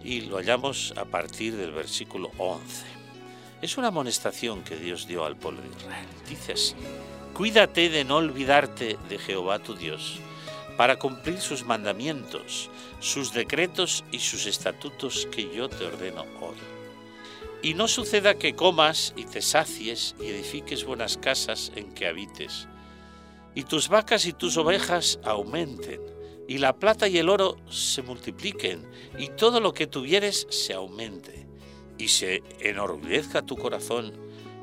y 0.03 0.21
lo 0.21 0.37
hallamos 0.37 0.93
a 0.97 1.05
partir 1.05 1.55
del 1.55 1.71
versículo 1.71 2.31
11. 2.37 2.85
Es 3.61 3.77
una 3.77 3.87
amonestación 3.87 4.63
que 4.63 4.75
Dios 4.75 5.07
dio 5.07 5.25
al 5.25 5.37
pueblo 5.37 5.61
de 5.61 5.69
Israel. 5.69 6.07
Dice 6.27 6.53
así, 6.53 6.75
cuídate 7.33 7.89
de 7.89 8.03
no 8.03 8.17
olvidarte 8.17 8.97
de 9.07 9.17
Jehová 9.17 9.59
tu 9.59 9.75
Dios, 9.75 10.19
para 10.81 10.97
cumplir 10.97 11.39
sus 11.39 11.63
mandamientos, 11.63 12.71
sus 12.99 13.33
decretos 13.33 14.03
y 14.11 14.17
sus 14.17 14.47
estatutos 14.47 15.27
que 15.31 15.47
yo 15.55 15.69
te 15.69 15.85
ordeno 15.85 16.25
hoy. 16.41 16.55
Y 17.61 17.75
no 17.75 17.87
suceda 17.87 18.39
que 18.39 18.55
comas 18.55 19.13
y 19.15 19.25
te 19.25 19.43
sacies 19.43 20.15
y 20.19 20.25
edifiques 20.25 20.83
buenas 20.83 21.17
casas 21.17 21.71
en 21.75 21.93
que 21.93 22.07
habites, 22.07 22.67
y 23.53 23.61
tus 23.65 23.89
vacas 23.89 24.25
y 24.25 24.33
tus 24.33 24.57
ovejas 24.57 25.19
aumenten, 25.23 26.01
y 26.47 26.57
la 26.57 26.75
plata 26.75 27.07
y 27.07 27.19
el 27.19 27.29
oro 27.29 27.57
se 27.69 28.01
multipliquen, 28.01 28.83
y 29.19 29.27
todo 29.27 29.59
lo 29.59 29.75
que 29.75 29.85
tuvieres 29.85 30.47
se 30.49 30.73
aumente, 30.73 31.45
y 31.99 32.07
se 32.07 32.41
enorgullezca 32.59 33.43
tu 33.43 33.55
corazón, 33.55 34.13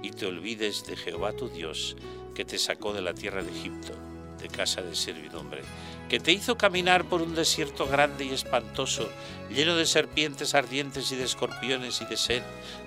y 0.03 0.11
te 0.11 0.27
olvides 0.27 0.85
de 0.85 0.97
Jehová 0.97 1.33
tu 1.35 1.49
Dios, 1.49 1.97
que 2.35 2.45
te 2.45 2.59
sacó 2.59 2.93
de 2.93 3.03
la 3.03 3.15
tierra 3.15 3.45
de 3.45 3.53
Egipto, 3.53 3.93
de 4.39 4.49
casa 4.49 4.83
de 4.83 4.95
servidumbre, 4.95 5.63
que 6.09 6.21
te 6.21 6.33
hizo 6.33 6.57
caminar 6.57 7.05
por 7.05 7.21
un 7.21 7.35
desierto 7.35 7.87
grande 7.87 8.25
y 8.25 8.31
espantoso, 8.31 9.09
lleno 9.51 9.77
de 9.77 9.87
serpientes 9.87 10.55
ardientes 10.55 11.13
y 11.13 11.17
de 11.17 11.25
escorpiones 11.25 12.01
y 12.01 12.07
de 12.07 12.17
sed, 12.17 12.43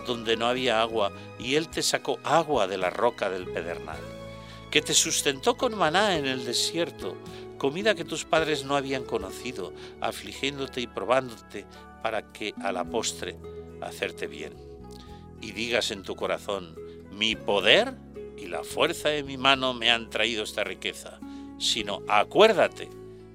donde 0.07 0.37
no 0.37 0.47
había 0.47 0.81
agua, 0.81 1.11
y 1.39 1.55
él 1.55 1.67
te 1.67 1.83
sacó 1.83 2.19
agua 2.23 2.67
de 2.67 2.77
la 2.77 2.89
roca 2.89 3.29
del 3.29 3.45
pedernal, 3.45 3.99
que 4.71 4.81
te 4.81 4.93
sustentó 4.93 5.55
con 5.57 5.77
maná 5.77 6.17
en 6.17 6.25
el 6.25 6.45
desierto, 6.45 7.15
comida 7.57 7.93
que 7.93 8.05
tus 8.05 8.25
padres 8.25 8.63
no 8.63 8.75
habían 8.75 9.03
conocido, 9.03 9.71
afligiéndote 9.99 10.81
y 10.81 10.87
probándote 10.87 11.65
para 12.01 12.31
que 12.31 12.55
a 12.63 12.71
la 12.71 12.83
postre 12.83 13.37
hacerte 13.81 14.27
bien. 14.27 14.55
Y 15.41 15.51
digas 15.51 15.91
en 15.91 16.03
tu 16.03 16.15
corazón, 16.15 16.75
mi 17.11 17.35
poder 17.35 17.93
y 18.37 18.47
la 18.47 18.63
fuerza 18.63 19.09
de 19.09 19.23
mi 19.23 19.37
mano 19.37 19.73
me 19.73 19.91
han 19.91 20.09
traído 20.09 20.43
esta 20.43 20.63
riqueza, 20.63 21.19
sino 21.61 22.01
acuérdate 22.07 22.89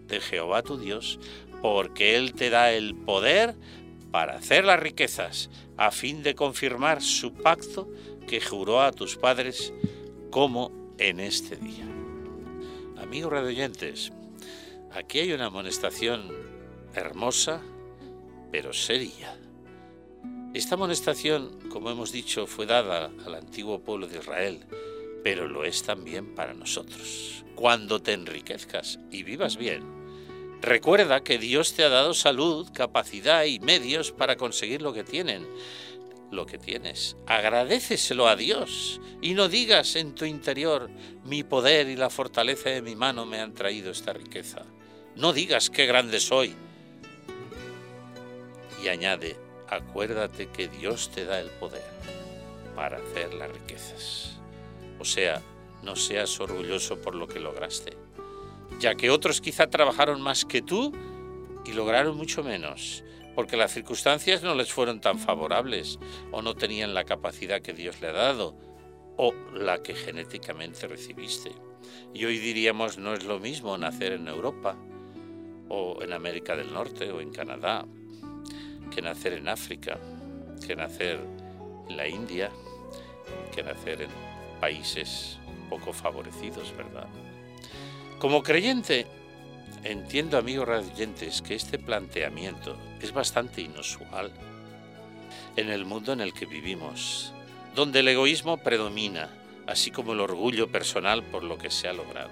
de 0.08 0.20
Jehová 0.20 0.62
tu 0.62 0.76
Dios, 0.76 1.18
porque 1.62 2.16
Él 2.16 2.34
te 2.34 2.50
da 2.50 2.72
el 2.72 2.94
poder 2.94 3.54
para 4.10 4.36
hacer 4.36 4.64
las 4.64 4.80
riquezas, 4.80 5.48
a 5.76 5.90
fin 5.90 6.22
de 6.22 6.34
confirmar 6.34 7.02
su 7.02 7.32
pacto 7.32 7.88
que 8.26 8.40
juró 8.40 8.82
a 8.82 8.92
tus 8.92 9.16
padres 9.16 9.72
como 10.30 10.72
en 10.98 11.20
este 11.20 11.56
día. 11.56 11.86
Amigos 13.00 13.32
radioyentes, 13.32 14.10
aquí 14.92 15.20
hay 15.20 15.32
una 15.32 15.46
amonestación 15.46 16.32
hermosa, 16.94 17.62
pero 18.50 18.72
seria. 18.72 19.36
Esta 20.52 20.74
amonestación, 20.74 21.68
como 21.68 21.90
hemos 21.90 22.10
dicho, 22.10 22.46
fue 22.46 22.66
dada 22.66 23.10
al 23.24 23.34
antiguo 23.34 23.80
pueblo 23.80 24.08
de 24.08 24.18
Israel, 24.18 24.64
pero 25.26 25.48
lo 25.48 25.64
es 25.64 25.82
también 25.82 26.36
para 26.36 26.54
nosotros. 26.54 27.44
Cuando 27.56 28.00
te 28.00 28.12
enriquezcas 28.12 29.00
y 29.10 29.24
vivas 29.24 29.56
bien, 29.56 29.82
recuerda 30.62 31.24
que 31.24 31.36
Dios 31.36 31.74
te 31.74 31.82
ha 31.82 31.88
dado 31.88 32.14
salud, 32.14 32.68
capacidad 32.72 33.42
y 33.42 33.58
medios 33.58 34.12
para 34.12 34.36
conseguir 34.36 34.82
lo 34.82 34.92
que 34.92 35.02
tienen 35.02 35.44
lo 36.30 36.46
que 36.46 36.58
tienes. 36.58 37.16
Agradeceselo 37.26 38.28
a 38.28 38.36
Dios 38.36 39.00
y 39.20 39.34
no 39.34 39.48
digas 39.48 39.96
en 39.96 40.14
tu 40.14 40.26
interior, 40.26 40.90
mi 41.24 41.42
poder 41.42 41.88
y 41.88 41.96
la 41.96 42.08
fortaleza 42.08 42.70
de 42.70 42.82
mi 42.82 42.94
mano 42.94 43.26
me 43.26 43.40
han 43.40 43.52
traído 43.52 43.90
esta 43.90 44.12
riqueza. 44.12 44.62
No 45.16 45.32
digas 45.32 45.70
qué 45.70 45.86
grande 45.86 46.20
soy. 46.20 46.54
Y 48.80 48.86
añade, 48.86 49.36
acuérdate 49.68 50.50
que 50.50 50.68
Dios 50.68 51.10
te 51.10 51.24
da 51.24 51.40
el 51.40 51.50
poder 51.50 51.82
para 52.76 52.98
hacer 52.98 53.34
las 53.34 53.50
riquezas. 53.50 54.35
O 54.98 55.04
sea, 55.04 55.42
no 55.82 55.96
seas 55.96 56.40
orgulloso 56.40 57.00
por 57.00 57.14
lo 57.14 57.28
que 57.28 57.40
lograste, 57.40 57.96
ya 58.80 58.94
que 58.94 59.10
otros 59.10 59.40
quizá 59.40 59.68
trabajaron 59.68 60.20
más 60.20 60.44
que 60.44 60.62
tú 60.62 60.92
y 61.64 61.72
lograron 61.72 62.16
mucho 62.16 62.42
menos 62.42 63.04
porque 63.36 63.58
las 63.58 63.72
circunstancias 63.72 64.42
no 64.42 64.54
les 64.54 64.72
fueron 64.72 65.00
tan 65.00 65.18
favorables 65.18 65.98
o 66.32 66.40
no 66.40 66.54
tenían 66.54 66.94
la 66.94 67.04
capacidad 67.04 67.60
que 67.60 67.74
Dios 67.74 68.00
le 68.00 68.08
ha 68.08 68.12
dado 68.12 68.56
o 69.18 69.34
la 69.52 69.82
que 69.82 69.94
genéticamente 69.94 70.88
recibiste. 70.88 71.52
Y 72.14 72.24
hoy 72.24 72.38
diríamos 72.38 72.96
no 72.96 73.12
es 73.12 73.24
lo 73.24 73.38
mismo 73.38 73.76
nacer 73.76 74.14
en 74.14 74.26
Europa 74.26 74.74
o 75.68 75.98
en 76.02 76.14
América 76.14 76.56
del 76.56 76.72
Norte 76.72 77.12
o 77.12 77.20
en 77.20 77.30
Canadá 77.30 77.84
que 78.90 79.02
nacer 79.02 79.34
en 79.34 79.48
África, 79.48 79.98
que 80.66 80.74
nacer 80.74 81.20
en 81.90 81.96
la 81.96 82.08
India, 82.08 82.50
que 83.54 83.62
nacer 83.62 84.00
en 84.00 84.35
países 84.60 85.38
poco 85.68 85.92
favorecidos, 85.92 86.76
¿verdad? 86.76 87.08
Como 88.18 88.42
creyente, 88.42 89.06
Entiendo, 89.84 90.36
amigos 90.36 90.66
radiantes, 90.66 91.42
que 91.42 91.54
este 91.54 91.78
planteamiento 91.78 92.76
es 93.00 93.12
bastante 93.12 93.60
inusual 93.60 94.32
en 95.56 95.70
el 95.70 95.84
mundo 95.84 96.12
en 96.12 96.20
el 96.20 96.32
que 96.32 96.44
vivimos, 96.44 97.32
donde 97.74 98.00
el 98.00 98.08
egoísmo 98.08 98.58
predomina, 98.58 99.30
así 99.66 99.90
como 99.90 100.12
el 100.12 100.20
orgullo 100.20 100.72
personal 100.72 101.22
por 101.22 101.44
lo 101.44 101.56
que 101.56 101.70
se 101.70 101.88
ha 101.88 101.92
logrado. 101.92 102.30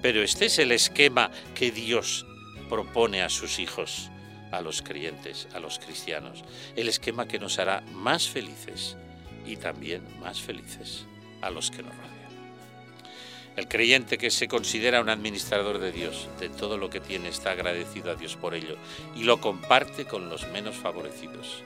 Pero 0.00 0.22
este 0.22 0.46
es 0.46 0.58
el 0.58 0.70
esquema 0.70 1.30
que 1.54 1.70
Dios 1.72 2.24
propone 2.68 3.22
a 3.22 3.30
sus 3.30 3.58
hijos, 3.58 4.10
a 4.52 4.60
los 4.60 4.80
creyentes, 4.80 5.48
a 5.54 5.60
los 5.60 5.78
cristianos, 5.80 6.44
el 6.76 6.88
esquema 6.88 7.26
que 7.26 7.40
nos 7.40 7.58
hará 7.58 7.80
más 7.92 8.28
felices 8.28 8.96
y 9.44 9.56
también 9.56 10.02
más 10.20 10.40
felices 10.40 11.06
a 11.46 11.50
los 11.50 11.70
que 11.70 11.82
nos 11.82 11.94
rodean. 11.94 12.16
El 13.56 13.68
creyente 13.68 14.18
que 14.18 14.30
se 14.30 14.48
considera 14.48 15.00
un 15.00 15.08
administrador 15.08 15.78
de 15.78 15.90
Dios, 15.90 16.28
de 16.38 16.50
todo 16.50 16.76
lo 16.76 16.90
que 16.90 17.00
tiene, 17.00 17.30
está 17.30 17.52
agradecido 17.52 18.10
a 18.10 18.14
Dios 18.14 18.36
por 18.36 18.54
ello 18.54 18.76
y 19.14 19.24
lo 19.24 19.40
comparte 19.40 20.04
con 20.04 20.28
los 20.28 20.46
menos 20.48 20.76
favorecidos. 20.76 21.62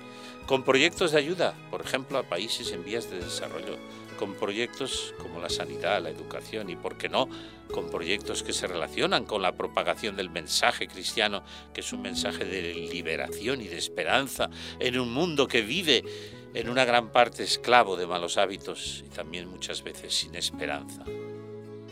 Con 0.47 0.63
proyectos 0.63 1.13
de 1.13 1.19
ayuda, 1.19 1.55
por 1.71 1.81
ejemplo, 1.81 2.19
a 2.19 2.23
países 2.23 2.73
en 2.73 2.85
vías 2.85 3.11
de 3.11 3.19
desarrollo, 3.19 3.77
con 4.21 4.35
proyectos 4.35 5.15
como 5.19 5.41
la 5.41 5.49
sanidad, 5.49 6.03
la 6.03 6.11
educación 6.11 6.71
y, 6.71 6.77
por 6.77 6.97
qué 6.97 7.09
no, 7.09 7.29
con 7.73 7.91
proyectos 7.91 8.43
que 8.43 8.53
se 8.53 8.67
relacionan 8.67 9.25
con 9.25 9.43
la 9.43 9.53
propagación 9.53 10.15
del 10.15 10.29
mensaje 10.29 10.87
cristiano, 10.89 11.43
que 11.73 11.81
es 11.81 11.93
un 11.93 12.03
mensaje 12.03 12.45
de 12.45 12.75
liberación 12.75 13.61
y 13.61 13.69
de 13.69 13.79
esperanza 13.79 14.51
en 14.79 14.99
un 14.99 15.13
mundo 15.13 15.49
que 15.49 15.63
vive 15.63 16.05
en 16.55 16.69
una 16.69 16.85
gran 16.85 17.11
parte 17.11 17.43
esclavo 17.45 17.97
de 17.97 18.07
malos 18.07 18.37
hábitos 18.37 19.05
y 19.07 19.09
también 19.09 19.49
muchas 19.49 19.83
veces 19.83 20.15
sin 20.15 20.35
esperanza 20.35 21.05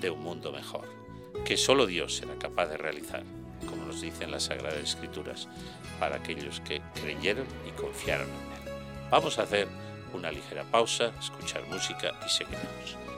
de 0.00 0.10
un 0.10 0.20
mundo 0.20 0.52
mejor, 0.52 0.88
que 1.44 1.56
solo 1.56 1.86
Dios 1.86 2.16
será 2.16 2.34
capaz 2.36 2.66
de 2.66 2.76
realizar, 2.76 3.22
como 3.68 3.84
nos 3.84 4.00
dicen 4.00 4.30
las 4.30 4.44
Sagradas 4.44 4.82
Escrituras, 4.82 5.48
para 6.00 6.16
aquellos 6.16 6.60
que 6.60 6.82
creyeron 7.00 7.46
y 7.66 7.70
confiaron 7.80 8.28
en 8.28 8.68
Él. 8.68 8.74
Vamos 9.10 9.38
a 9.38 9.42
hacer 9.42 9.68
una 10.12 10.32
ligera 10.32 10.64
pausa, 10.64 11.12
escuchar 11.20 11.66
música 11.68 12.18
y 12.26 12.28
seguiremos. 12.28 13.17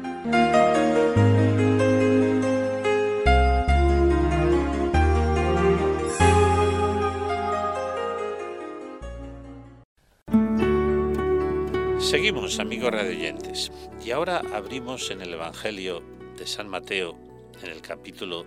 Seguimos, 12.11 12.59
amigos 12.59 12.91
radioyentes, 12.91 13.71
y 14.05 14.11
ahora 14.11 14.41
abrimos 14.53 15.11
en 15.11 15.21
el 15.21 15.33
Evangelio 15.33 16.03
de 16.37 16.45
San 16.45 16.67
Mateo, 16.67 17.17
en 17.63 17.69
el 17.71 17.81
capítulo 17.81 18.45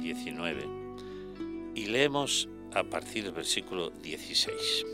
19, 0.00 0.66
y 1.76 1.86
leemos 1.86 2.48
a 2.72 2.82
partir 2.82 3.22
del 3.22 3.32
versículo 3.32 3.90
16. 3.90 4.84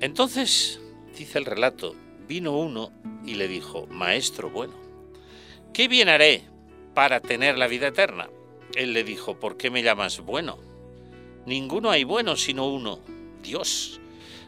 Entonces, 0.00 0.78
dice 1.16 1.38
el 1.38 1.46
relato, 1.46 1.96
vino 2.28 2.58
uno 2.58 2.92
y 3.24 3.32
le 3.36 3.48
dijo, 3.48 3.86
Maestro 3.86 4.50
bueno, 4.50 4.74
¿qué 5.72 5.88
bien 5.88 6.10
haré 6.10 6.42
para 6.92 7.20
tener 7.20 7.56
la 7.56 7.66
vida 7.66 7.86
eterna? 7.86 8.28
Él 8.74 8.92
le 8.92 9.04
dijo, 9.04 9.40
¿por 9.40 9.56
qué 9.56 9.70
me 9.70 9.82
llamas 9.82 10.20
bueno? 10.20 10.58
Ninguno 11.46 11.90
hay 11.90 12.04
bueno 12.04 12.36
sino 12.36 12.68
uno, 12.68 13.00
Dios. 13.42 14.02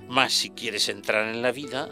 Mas 0.07 0.35
si 0.35 0.51
quieres 0.51 0.91
entrar 0.91 1.35
en 1.35 1.41
la 1.41 1.53
vida, 1.53 1.89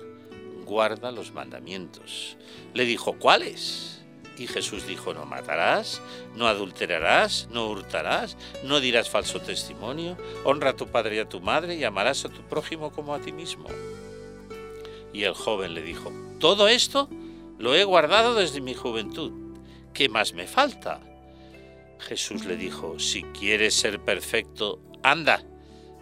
guarda 0.71 1.11
los 1.11 1.33
mandamientos. 1.33 2.37
Le 2.75 2.85
dijo, 2.85 3.19
¿cuáles? 3.19 4.03
Y 4.39 4.47
Jesús 4.47 4.87
dijo, 4.87 5.13
no 5.13 5.27
matarás, 5.27 6.01
no 6.37 6.47
adulterarás, 6.47 7.49
no 7.51 7.67
hurtarás, 7.69 8.37
no 8.65 8.79
dirás 8.79 9.11
falso 9.11 9.41
testimonio, 9.41 10.17
honra 10.45 10.71
a 10.71 10.77
tu 10.77 10.87
padre 10.87 11.17
y 11.17 11.19
a 11.19 11.29
tu 11.29 11.41
madre 11.41 11.75
y 11.75 11.83
amarás 11.83 12.25
a 12.25 12.29
tu 12.29 12.43
prójimo 12.43 12.93
como 12.93 13.13
a 13.13 13.21
ti 13.21 13.33
mismo. 13.33 13.67
Y 15.13 15.25
el 15.25 15.35
joven 15.35 15.75
le 15.75 15.83
dijo, 15.83 16.13
todo 16.39 16.69
esto 16.69 17.11
lo 17.59 17.75
he 17.75 17.83
guardado 17.83 18.37
desde 18.37 18.61
mi 18.61 18.75
juventud. 18.75 19.33
¿Qué 19.93 20.09
más 20.09 20.33
me 20.35 20.47
falta? 20.47 21.01
Jesús 21.99 22.45
le 22.45 22.57
dijo, 22.57 23.01
si 23.01 23.25
quieres 23.25 23.75
ser 23.75 24.01
perfecto, 24.01 24.81
anda, 25.03 25.45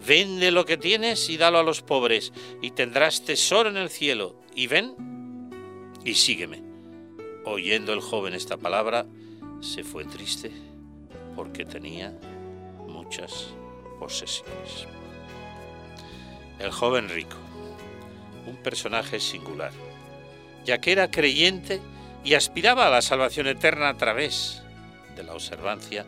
vende 0.07 0.51
lo 0.51 0.67
que 0.67 0.77
tienes 0.77 1.29
y 1.31 1.39
dalo 1.39 1.59
a 1.59 1.63
los 1.63 1.81
pobres, 1.81 2.33
y 2.63 2.73
tendrás 2.73 3.25
tesoro 3.25 3.71
en 3.71 3.79
el 3.79 3.89
cielo, 3.89 4.37
y 4.59 4.67
ven 4.67 4.97
y 6.05 6.15
sígueme. 6.15 6.61
Oyendo 7.45 7.93
el 7.93 8.01
joven 8.01 8.35
esta 8.35 8.57
palabra, 8.57 9.07
se 9.61 9.85
fue 9.85 10.05
triste 10.05 10.51
porque 11.37 11.65
tenía 11.65 12.13
muchas 12.89 13.55
posesiones. 14.01 14.89
El 16.59 16.73
joven 16.73 17.09
rico 17.09 17.37
un 18.49 18.57
personaje 18.57 19.21
singular, 19.21 19.71
ya 20.65 20.79
que 20.79 20.91
era 20.91 21.09
creyente 21.09 21.81
y 22.25 22.35
aspiraba 22.35 22.89
a 22.89 22.91
la 22.91 23.03
salvación 23.03 23.47
eterna 23.47 23.91
a 23.91 23.97
través 23.97 24.63
de 25.15 25.23
la 25.23 25.35
observancia 25.35 26.05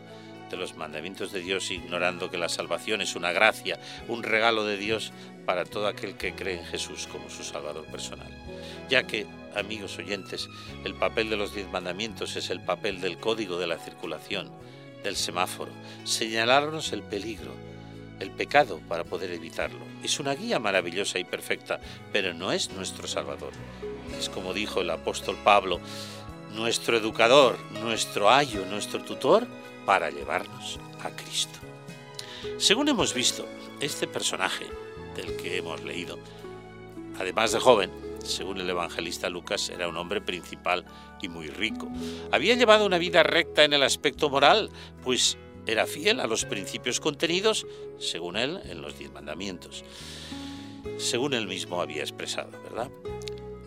los 0.57 0.75
mandamientos 0.75 1.31
de 1.31 1.41
Dios, 1.41 1.71
ignorando 1.71 2.29
que 2.29 2.37
la 2.37 2.49
salvación 2.49 3.01
es 3.01 3.15
una 3.15 3.31
gracia, 3.31 3.79
un 4.07 4.23
regalo 4.23 4.65
de 4.65 4.77
Dios 4.77 5.11
para 5.45 5.65
todo 5.65 5.87
aquel 5.87 6.15
que 6.15 6.33
cree 6.33 6.59
en 6.59 6.65
Jesús 6.65 7.07
como 7.11 7.29
su 7.29 7.43
Salvador 7.43 7.85
personal. 7.85 8.29
Ya 8.89 9.03
que, 9.03 9.25
amigos 9.55 9.97
oyentes, 9.97 10.49
el 10.83 10.95
papel 10.95 11.29
de 11.29 11.37
los 11.37 11.53
diez 11.53 11.69
mandamientos 11.69 12.35
es 12.35 12.49
el 12.49 12.61
papel 12.61 13.01
del 13.01 13.17
código 13.17 13.57
de 13.57 13.67
la 13.67 13.77
circulación, 13.77 14.51
del 15.03 15.15
semáforo, 15.15 15.71
señalarnos 16.03 16.93
el 16.93 17.03
peligro, 17.03 17.53
el 18.19 18.31
pecado 18.31 18.79
para 18.87 19.03
poder 19.03 19.31
evitarlo. 19.31 19.79
Es 20.03 20.19
una 20.19 20.35
guía 20.35 20.59
maravillosa 20.59 21.19
y 21.19 21.23
perfecta, 21.23 21.79
pero 22.11 22.33
no 22.33 22.51
es 22.51 22.71
nuestro 22.71 23.07
Salvador. 23.07 23.53
Es 24.17 24.29
como 24.29 24.53
dijo 24.53 24.81
el 24.81 24.89
apóstol 24.89 25.37
Pablo, 25.43 25.79
nuestro 26.53 26.97
educador, 26.97 27.57
nuestro 27.81 28.29
ayo, 28.29 28.65
nuestro 28.65 29.01
tutor 29.01 29.47
para 29.91 30.09
llevarnos 30.09 30.79
a 31.03 31.09
Cristo. 31.09 31.59
Según 32.57 32.87
hemos 32.87 33.13
visto, 33.13 33.45
este 33.81 34.07
personaje 34.07 34.65
del 35.17 35.35
que 35.35 35.57
hemos 35.57 35.83
leído, 35.83 36.17
además 37.19 37.51
de 37.51 37.59
joven, 37.59 37.91
según 38.23 38.61
el 38.61 38.69
evangelista 38.69 39.29
Lucas, 39.29 39.69
era 39.69 39.89
un 39.89 39.97
hombre 39.97 40.21
principal 40.21 40.85
y 41.21 41.27
muy 41.27 41.47
rico. 41.49 41.91
Había 42.31 42.55
llevado 42.55 42.85
una 42.85 42.99
vida 42.99 43.21
recta 43.23 43.65
en 43.65 43.73
el 43.73 43.83
aspecto 43.83 44.29
moral, 44.29 44.69
pues 45.03 45.37
era 45.65 45.85
fiel 45.85 46.21
a 46.21 46.25
los 46.25 46.45
principios 46.45 47.01
contenidos, 47.01 47.67
según 47.99 48.37
él, 48.37 48.61
en 48.63 48.81
los 48.81 48.97
diez 48.97 49.11
mandamientos, 49.11 49.83
según 50.99 51.33
él 51.33 51.47
mismo 51.47 51.81
había 51.81 51.99
expresado, 51.99 52.51
¿verdad? 52.63 52.89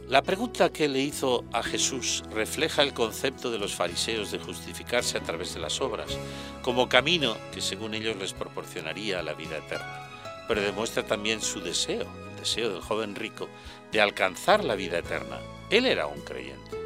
La 0.09 0.23
pregunta 0.23 0.71
que 0.71 0.87
le 0.87 1.01
hizo 1.01 1.45
a 1.51 1.63
Jesús 1.63 2.25
refleja 2.31 2.83
el 2.83 2.93
concepto 2.93 3.51
de 3.51 3.59
los 3.59 3.75
fariseos 3.75 4.31
de 4.31 4.39
justificarse 4.39 5.17
a 5.17 5.23
través 5.23 5.55
de 5.55 5.61
las 5.61 5.81
obras, 5.81 6.19
como 6.63 6.91
camino 6.91 7.39
que 7.53 7.63
según 7.63 7.95
ellos 7.95 8.17
les 8.17 8.35
proporcionaría 8.35 9.23
la 9.23 9.33
vida 9.33 9.57
eterna, 9.57 10.07
pero 10.47 10.61
demuestra 10.61 11.07
también 11.07 11.41
su 11.41 11.63
deseo, 11.63 12.07
el 12.31 12.37
deseo 12.39 12.71
del 12.71 12.83
joven 12.83 13.15
rico, 13.15 13.49
de 13.93 14.03
alcanzar 14.03 14.63
la 14.63 14.75
vida 14.75 14.99
eterna. 14.99 15.41
Él 15.71 15.87
era 15.87 16.07
un 16.07 16.21
creyente. 16.21 16.77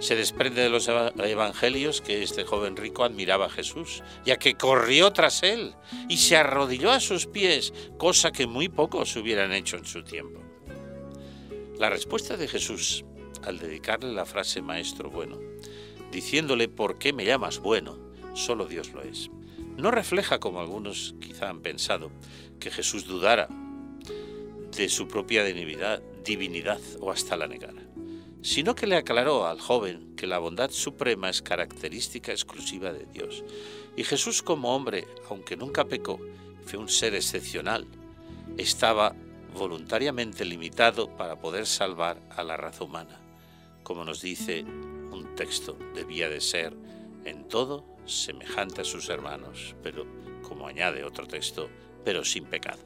Se 0.00 0.14
desprende 0.14 0.60
de 0.60 0.68
los 0.68 0.86
evangelios 0.86 2.02
que 2.02 2.22
este 2.22 2.44
joven 2.44 2.76
rico 2.76 3.04
admiraba 3.04 3.46
a 3.46 3.50
Jesús, 3.50 4.02
ya 4.26 4.36
que 4.36 4.54
corrió 4.54 5.14
tras 5.14 5.42
él 5.42 5.74
y 6.10 6.18
se 6.18 6.36
arrodilló 6.36 6.90
a 6.92 7.00
sus 7.00 7.26
pies, 7.26 7.72
cosa 7.96 8.32
que 8.32 8.46
muy 8.46 8.68
pocos 8.68 9.16
hubieran 9.16 9.52
hecho 9.52 9.78
en 9.78 9.86
su 9.86 10.04
tiempo. 10.04 10.47
La 11.78 11.90
respuesta 11.90 12.36
de 12.36 12.48
Jesús 12.48 13.04
al 13.44 13.58
dedicarle 13.58 14.12
la 14.12 14.26
frase 14.26 14.62
maestro 14.62 15.10
bueno, 15.10 15.38
diciéndole 16.10 16.68
¿por 16.68 16.98
qué 16.98 17.12
me 17.12 17.24
llamas 17.24 17.60
bueno? 17.60 17.98
Solo 18.34 18.66
Dios 18.66 18.92
lo 18.92 19.02
es. 19.02 19.30
No 19.76 19.90
refleja, 19.90 20.40
como 20.40 20.60
algunos 20.60 21.14
quizá 21.20 21.48
han 21.48 21.60
pensado, 21.60 22.10
que 22.58 22.70
Jesús 22.70 23.06
dudara 23.06 23.48
de 24.76 24.88
su 24.88 25.06
propia 25.06 25.44
divinidad, 25.44 26.02
divinidad 26.24 26.80
o 27.00 27.12
hasta 27.12 27.36
la 27.36 27.46
negara 27.46 27.88
sino 28.42 28.74
que 28.74 28.86
le 28.86 28.96
aclaró 28.96 29.46
al 29.46 29.60
joven 29.60 30.14
que 30.16 30.26
la 30.26 30.38
bondad 30.38 30.70
suprema 30.70 31.28
es 31.28 31.42
característica 31.42 32.32
exclusiva 32.32 32.92
de 32.92 33.06
Dios. 33.06 33.44
Y 33.96 34.04
Jesús 34.04 34.42
como 34.42 34.74
hombre, 34.74 35.06
aunque 35.28 35.56
nunca 35.56 35.84
pecó, 35.84 36.20
fue 36.64 36.78
un 36.78 36.88
ser 36.88 37.14
excepcional, 37.14 37.86
estaba 38.56 39.14
voluntariamente 39.54 40.44
limitado 40.44 41.16
para 41.16 41.40
poder 41.40 41.66
salvar 41.66 42.18
a 42.36 42.42
la 42.42 42.56
raza 42.56 42.84
humana. 42.84 43.20
Como 43.82 44.04
nos 44.04 44.20
dice 44.20 44.62
un 44.62 45.34
texto, 45.36 45.78
debía 45.94 46.28
de 46.28 46.40
ser 46.40 46.74
en 47.24 47.48
todo 47.48 47.84
semejante 48.06 48.82
a 48.82 48.84
sus 48.84 49.08
hermanos, 49.08 49.74
pero 49.82 50.06
como 50.42 50.66
añade 50.66 51.04
otro 51.04 51.26
texto, 51.26 51.68
pero 52.04 52.24
sin 52.24 52.44
pecado. 52.44 52.80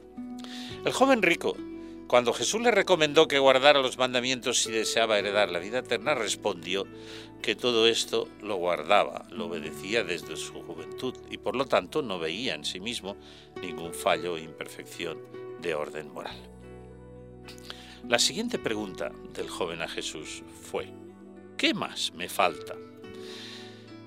El 0.85 0.91
joven 0.91 1.21
rico 1.21 1.55
cuando 2.13 2.31
Jesús 2.31 2.61
le 2.61 2.69
recomendó 2.69 3.27
que 3.27 3.39
guardara 3.39 3.81
los 3.81 3.97
mandamientos 3.97 4.61
si 4.61 4.71
deseaba 4.71 5.17
heredar 5.17 5.49
la 5.49 5.57
vida 5.57 5.79
eterna, 5.79 6.13
respondió 6.13 6.85
que 7.41 7.55
todo 7.55 7.87
esto 7.87 8.27
lo 8.39 8.57
guardaba, 8.57 9.25
lo 9.31 9.47
obedecía 9.47 10.03
desde 10.03 10.37
su 10.37 10.61
juventud 10.61 11.15
y 11.31 11.39
por 11.39 11.55
lo 11.55 11.65
tanto 11.65 12.03
no 12.03 12.19
veía 12.19 12.53
en 12.53 12.65
sí 12.65 12.79
mismo 12.79 13.17
ningún 13.63 13.95
fallo 13.95 14.33
o 14.33 14.37
imperfección 14.37 15.17
de 15.59 15.73
orden 15.73 16.13
moral. 16.13 16.52
La 18.07 18.19
siguiente 18.19 18.59
pregunta 18.59 19.11
del 19.33 19.49
joven 19.49 19.81
a 19.81 19.87
Jesús 19.87 20.43
fue, 20.61 20.89
¿qué 21.57 21.73
más 21.73 22.13
me 22.13 22.29
falta? 22.29 22.75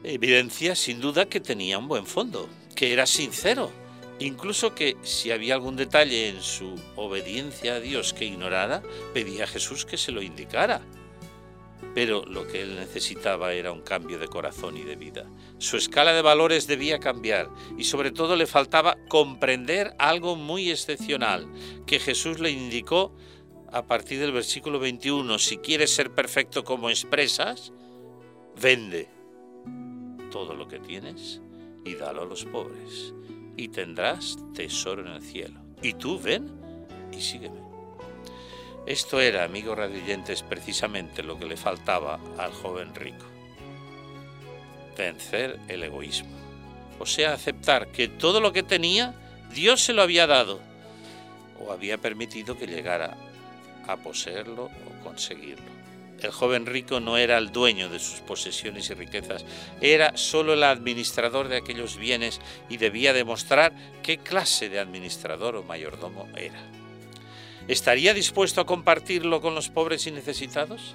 Evidencia 0.04 0.74
sin 0.74 1.00
duda 1.00 1.26
que 1.26 1.40
tenía 1.40 1.78
un 1.78 1.88
buen 1.88 2.06
fondo, 2.06 2.48
que 2.74 2.92
era 2.92 3.06
sincero 3.06 3.72
Incluso 4.18 4.74
que 4.74 4.96
si 5.02 5.30
había 5.30 5.54
algún 5.54 5.76
detalle 5.76 6.28
en 6.28 6.40
su 6.40 6.74
obediencia 6.96 7.74
a 7.74 7.80
Dios 7.80 8.14
que 8.14 8.24
ignorara, 8.24 8.82
pedía 9.12 9.44
a 9.44 9.46
Jesús 9.46 9.84
que 9.84 9.98
se 9.98 10.10
lo 10.10 10.22
indicara. 10.22 10.80
Pero 11.94 12.24
lo 12.24 12.46
que 12.46 12.62
él 12.62 12.76
necesitaba 12.76 13.52
era 13.52 13.72
un 13.72 13.80
cambio 13.80 14.18
de 14.18 14.28
corazón 14.28 14.76
y 14.76 14.82
de 14.82 14.96
vida. 14.96 15.26
Su 15.58 15.76
escala 15.76 16.12
de 16.12 16.22
valores 16.22 16.66
debía 16.66 16.98
cambiar 16.98 17.48
y 17.78 17.84
sobre 17.84 18.10
todo 18.10 18.36
le 18.36 18.46
faltaba 18.46 18.96
comprender 19.08 19.94
algo 19.98 20.36
muy 20.36 20.70
excepcional 20.70 21.46
que 21.86 21.98
Jesús 21.98 22.38
le 22.38 22.50
indicó 22.50 23.14
a 23.72 23.86
partir 23.86 24.20
del 24.20 24.32
versículo 24.32 24.78
21. 24.78 25.38
Si 25.38 25.58
quieres 25.58 25.94
ser 25.94 26.10
perfecto 26.10 26.64
como 26.64 26.90
expresas, 26.90 27.72
vende 28.60 29.08
todo 30.30 30.54
lo 30.54 30.68
que 30.68 30.78
tienes 30.78 31.40
y 31.84 31.94
dalo 31.94 32.22
a 32.22 32.26
los 32.26 32.44
pobres, 32.44 33.14
y 33.56 33.68
tendrás 33.68 34.36
tesoro 34.54 35.02
en 35.06 35.12
el 35.12 35.22
cielo. 35.22 35.60
Y 35.82 35.94
tú 35.94 36.18
ven 36.18 36.50
y 37.12 37.20
sígueme. 37.20 37.65
Esto 38.86 39.20
era, 39.20 39.42
amigos 39.42 39.76
radioyentes, 39.76 40.44
precisamente 40.44 41.24
lo 41.24 41.36
que 41.36 41.46
le 41.46 41.56
faltaba 41.56 42.20
al 42.38 42.52
joven 42.52 42.94
rico. 42.94 43.26
Vencer 44.96 45.58
el 45.66 45.82
egoísmo. 45.82 46.36
O 47.00 47.04
sea, 47.04 47.32
aceptar 47.32 47.88
que 47.88 48.06
todo 48.06 48.40
lo 48.40 48.52
que 48.52 48.62
tenía, 48.62 49.12
Dios 49.52 49.82
se 49.82 49.92
lo 49.92 50.02
había 50.02 50.28
dado 50.28 50.60
o 51.58 51.72
había 51.72 51.98
permitido 51.98 52.56
que 52.56 52.68
llegara 52.68 53.16
a 53.88 53.96
poseerlo 53.96 54.66
o 54.66 55.04
conseguirlo. 55.04 55.76
El 56.22 56.30
joven 56.30 56.64
rico 56.64 57.00
no 57.00 57.18
era 57.18 57.38
el 57.38 57.50
dueño 57.50 57.88
de 57.88 57.98
sus 57.98 58.20
posesiones 58.20 58.88
y 58.88 58.94
riquezas, 58.94 59.44
era 59.80 60.16
solo 60.16 60.54
el 60.54 60.62
administrador 60.62 61.48
de 61.48 61.56
aquellos 61.56 61.96
bienes 61.96 62.40
y 62.68 62.78
debía 62.78 63.12
demostrar 63.12 63.74
qué 64.02 64.18
clase 64.18 64.68
de 64.68 64.78
administrador 64.78 65.56
o 65.56 65.62
mayordomo 65.62 66.28
era. 66.36 66.60
¿Estaría 67.68 68.14
dispuesto 68.14 68.60
a 68.60 68.66
compartirlo 68.66 69.40
con 69.40 69.54
los 69.54 69.68
pobres 69.68 70.06
y 70.06 70.12
necesitados? 70.12 70.94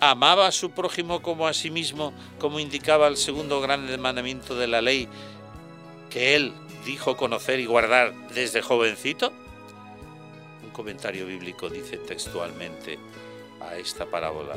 ¿Amaba 0.00 0.46
a 0.46 0.52
su 0.52 0.70
prójimo 0.70 1.22
como 1.22 1.46
a 1.46 1.54
sí 1.54 1.70
mismo, 1.70 2.12
como 2.38 2.60
indicaba 2.60 3.08
el 3.08 3.16
segundo 3.16 3.60
gran 3.60 4.00
mandamiento 4.00 4.56
de 4.56 4.66
la 4.66 4.80
ley 4.80 5.08
que 6.10 6.34
él 6.34 6.52
dijo 6.84 7.16
conocer 7.16 7.60
y 7.60 7.66
guardar 7.66 8.12
desde 8.34 8.62
jovencito? 8.62 9.32
Un 10.64 10.70
comentario 10.70 11.26
bíblico 11.26 11.68
dice 11.68 11.98
textualmente, 11.98 12.98
a 13.60 13.76
esta 13.76 14.06
parábola 14.06 14.56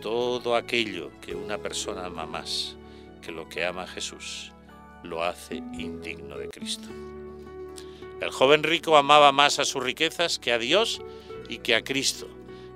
todo 0.00 0.54
aquello 0.54 1.10
que 1.20 1.34
una 1.34 1.58
persona 1.58 2.06
ama 2.06 2.26
más 2.26 2.76
que 3.22 3.32
lo 3.32 3.48
que 3.48 3.64
ama 3.64 3.86
Jesús 3.86 4.52
lo 5.02 5.22
hace 5.22 5.56
indigno 5.56 6.36
de 6.36 6.48
Cristo. 6.48 6.88
El 8.24 8.30
joven 8.30 8.62
rico 8.62 8.96
amaba 8.96 9.32
más 9.32 9.58
a 9.58 9.66
sus 9.66 9.84
riquezas 9.84 10.38
que 10.38 10.50
a 10.50 10.58
Dios 10.58 11.02
y 11.50 11.58
que 11.58 11.74
a 11.74 11.84
Cristo. 11.84 12.26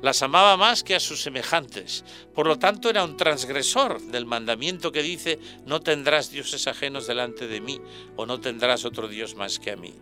Las 0.03 0.21
amaba 0.21 0.59
más 0.59 0.85
que 0.85 0.95
a 0.95 1.01
sus 1.01 1.23
semejantes. 1.23 2.05
Por 2.35 2.47
lo 2.47 2.59
tanto, 2.59 2.91
era 2.91 3.03
un 3.03 3.17
transgresor 3.17 3.99
del 4.03 4.27
mandamiento 4.27 4.93
que 4.93 5.03
dice, 5.03 5.39
no 5.65 5.81
tendrás 5.81 6.31
dioses 6.31 6.67
ajenos 6.67 7.07
delante 7.07 7.49
de 7.49 7.63
mí, 7.63 7.81
o 8.15 8.27
no 8.27 8.41
tendrás 8.41 8.85
otro 8.85 9.09
Dios 9.09 9.37
más 9.37 9.59
que 9.59 9.71
a 9.71 9.77
mí. 9.77 9.95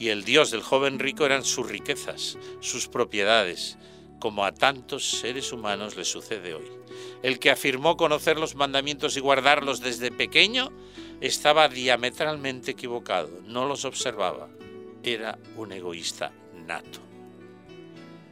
Y 0.00 0.08
el 0.08 0.24
Dios 0.24 0.50
del 0.50 0.62
joven 0.62 0.98
rico 0.98 1.24
eran 1.24 1.44
sus 1.44 1.68
riquezas, 1.68 2.36
sus 2.58 2.88
propiedades, 2.88 3.78
como 4.18 4.44
a 4.44 4.52
tantos 4.52 5.08
seres 5.08 5.52
humanos 5.52 5.96
le 5.96 6.04
sucede 6.04 6.52
hoy. 6.52 6.68
El 7.22 7.38
que 7.38 7.52
afirmó 7.52 7.96
conocer 7.96 8.40
los 8.40 8.56
mandamientos 8.56 9.16
y 9.16 9.20
guardarlos 9.20 9.80
desde 9.80 10.10
pequeño 10.10 10.72
estaba 11.20 11.68
diametralmente 11.68 12.72
equivocado, 12.72 13.30
no 13.46 13.66
los 13.66 13.84
observaba, 13.84 14.48
era 15.04 15.38
un 15.56 15.72
egoísta 15.72 16.32
nato. 16.66 17.00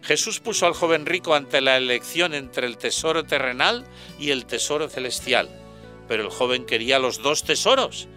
Jesús 0.03 0.41
puso 0.41 0.67
al 0.67 0.73
joven 0.73 1.07
rico 1.07 1.35
ante 1.35 1.61
la 1.61 1.77
elección 1.77 2.35
entre 2.35 2.67
el 2.67 2.77
tesoro 2.77 3.25
terrenal 3.25 3.85
y 4.19 4.31
el 4.31 4.47
tesoro 4.47 4.89
celestial, 4.89 5.49
pero 6.09 6.25
el 6.25 6.31
joven 6.31 6.67
quería 6.67 6.99
los 6.99 7.23
dos 7.23 7.45
tesoros, 7.45 8.09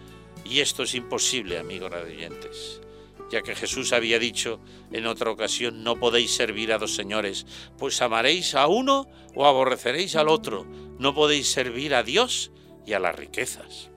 y 0.43 0.61
esto 0.61 0.83
es 0.83 0.95
imposible, 0.95 1.59
amigos 1.59 1.91
radiantes 1.91 2.81
ya 3.29 3.41
que 3.41 3.55
Jesús 3.55 3.93
había 3.93 4.19
dicho 4.19 4.59
en 4.91 5.07
otra 5.07 5.31
ocasión, 5.31 5.83
no 5.83 5.97
podéis 5.97 6.35
servir 6.35 6.71
a 6.71 6.77
dos 6.77 6.95
señores, 6.95 7.45
pues 7.77 8.01
amaréis 8.01 8.55
a 8.55 8.67
uno 8.67 9.07
o 9.33 9.45
aborreceréis 9.45 10.15
al 10.15 10.29
otro, 10.29 10.65
no 10.99 11.13
podéis 11.13 11.51
servir 11.51 11.95
a 11.95 12.03
Dios 12.03 12.51
y 12.85 12.93
a 12.93 12.99
las 12.99 13.15
riquezas. 13.15 13.89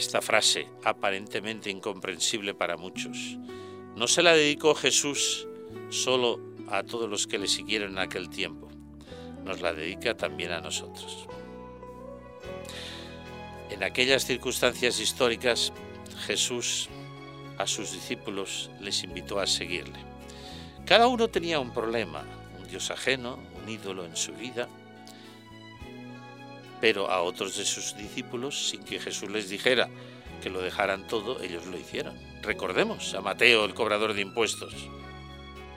Esta 0.00 0.22
frase, 0.22 0.66
aparentemente 0.82 1.68
incomprensible 1.68 2.54
para 2.54 2.78
muchos, 2.78 3.36
no 3.96 4.08
se 4.08 4.22
la 4.22 4.32
dedicó 4.32 4.74
Jesús 4.74 5.46
solo 5.90 6.40
a 6.70 6.82
todos 6.84 7.06
los 7.06 7.26
que 7.26 7.38
le 7.38 7.46
siguieron 7.46 7.92
en 7.92 7.98
aquel 7.98 8.30
tiempo, 8.30 8.70
nos 9.44 9.60
la 9.60 9.74
dedica 9.74 10.16
también 10.16 10.52
a 10.52 10.62
nosotros. 10.62 11.26
En 13.68 13.82
aquellas 13.82 14.24
circunstancias 14.24 14.98
históricas, 15.00 15.70
Jesús 16.26 16.88
a 17.58 17.66
sus 17.66 17.92
discípulos 17.92 18.70
les 18.80 19.04
invitó 19.04 19.38
a 19.38 19.46
seguirle. 19.46 19.98
Cada 20.86 21.08
uno 21.08 21.28
tenía 21.28 21.60
un 21.60 21.74
problema, 21.74 22.24
un 22.58 22.66
dios 22.66 22.90
ajeno, 22.90 23.38
un 23.62 23.68
ídolo 23.68 24.06
en 24.06 24.16
su 24.16 24.32
vida, 24.32 24.66
pero 26.80 27.10
a 27.10 27.22
otros 27.22 27.56
de 27.56 27.64
sus 27.64 27.96
discípulos, 27.96 28.68
sin 28.70 28.82
que 28.82 28.98
Jesús 28.98 29.30
les 29.30 29.48
dijera 29.48 29.88
que 30.40 30.50
lo 30.50 30.62
dejaran 30.62 31.06
todo, 31.06 31.40
ellos 31.42 31.66
lo 31.66 31.78
hicieron. 31.78 32.18
Recordemos 32.42 33.14
a 33.14 33.20
Mateo, 33.20 33.64
el 33.64 33.74
cobrador 33.74 34.14
de 34.14 34.22
impuestos, 34.22 34.74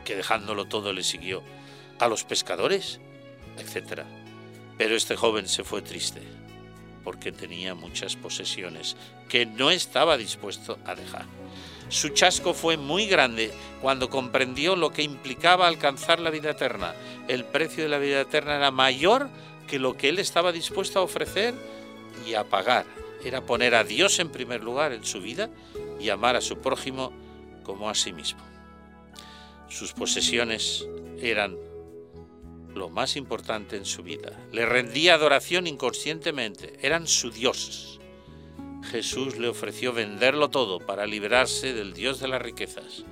que 0.05 0.15
dejándolo 0.15 0.65
todo 0.65 0.93
le 0.93 1.03
siguió, 1.03 1.43
a 1.99 2.07
los 2.07 2.23
pescadores, 2.23 2.99
etc. 3.57 4.03
Pero 4.77 4.95
este 4.95 5.15
joven 5.15 5.47
se 5.47 5.63
fue 5.63 5.81
triste, 5.81 6.21
porque 7.03 7.31
tenía 7.31 7.75
muchas 7.75 8.15
posesiones 8.15 8.95
que 9.27 9.45
no 9.45 9.71
estaba 9.71 10.17
dispuesto 10.17 10.79
a 10.85 10.95
dejar. 10.95 11.25
Su 11.89 12.09
chasco 12.09 12.53
fue 12.53 12.77
muy 12.77 13.05
grande 13.05 13.51
cuando 13.81 14.09
comprendió 14.09 14.75
lo 14.75 14.91
que 14.91 15.03
implicaba 15.03 15.67
alcanzar 15.67 16.19
la 16.19 16.31
vida 16.31 16.51
eterna. 16.51 16.95
El 17.27 17.45
precio 17.45 17.83
de 17.83 17.89
la 17.89 17.99
vida 17.99 18.21
eterna 18.21 18.55
era 18.55 18.71
mayor 18.71 19.29
que 19.67 19.79
lo 19.79 19.95
que 19.95 20.09
él 20.09 20.19
estaba 20.19 20.51
dispuesto 20.51 20.99
a 20.99 21.03
ofrecer 21.03 21.53
y 22.27 22.33
a 22.33 22.43
pagar. 22.43 22.85
Era 23.23 23.45
poner 23.45 23.75
a 23.75 23.83
Dios 23.83 24.19
en 24.19 24.29
primer 24.29 24.63
lugar 24.63 24.91
en 24.91 25.05
su 25.05 25.21
vida 25.21 25.49
y 25.99 26.09
amar 26.09 26.35
a 26.35 26.41
su 26.41 26.57
prójimo 26.57 27.13
como 27.63 27.89
a 27.89 27.95
sí 27.95 28.11
mismo. 28.11 28.41
Sus 29.69 29.93
posesiones 29.93 30.85
eran 31.19 31.57
lo 32.75 32.89
más 32.89 33.15
importante 33.15 33.77
en 33.77 33.85
su 33.85 34.03
vida. 34.03 34.37
Le 34.51 34.65
rendía 34.65 35.15
adoración 35.15 35.67
inconscientemente. 35.67 36.77
Eran 36.81 37.07
su 37.07 37.31
Dios. 37.31 37.99
Jesús 38.91 39.37
le 39.37 39.47
ofreció 39.47 39.93
venderlo 39.93 40.49
todo 40.49 40.79
para 40.79 41.05
liberarse 41.05 41.73
del 41.73 41.93
Dios 41.93 42.19
de 42.19 42.27
las 42.27 42.41
riquezas. 42.41 43.05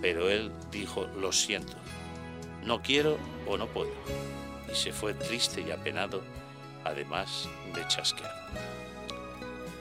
Pero 0.00 0.30
él 0.30 0.50
dijo, 0.70 1.06
lo 1.20 1.32
siento, 1.32 1.74
no 2.64 2.82
quiero 2.82 3.18
o 3.46 3.56
no 3.56 3.66
puedo. 3.66 3.92
Y 4.70 4.76
se 4.76 4.92
fue 4.92 5.14
triste 5.14 5.64
y 5.66 5.70
apenado, 5.70 6.22
además 6.84 7.48
de 7.74 7.86
chasqueado. 7.88 8.34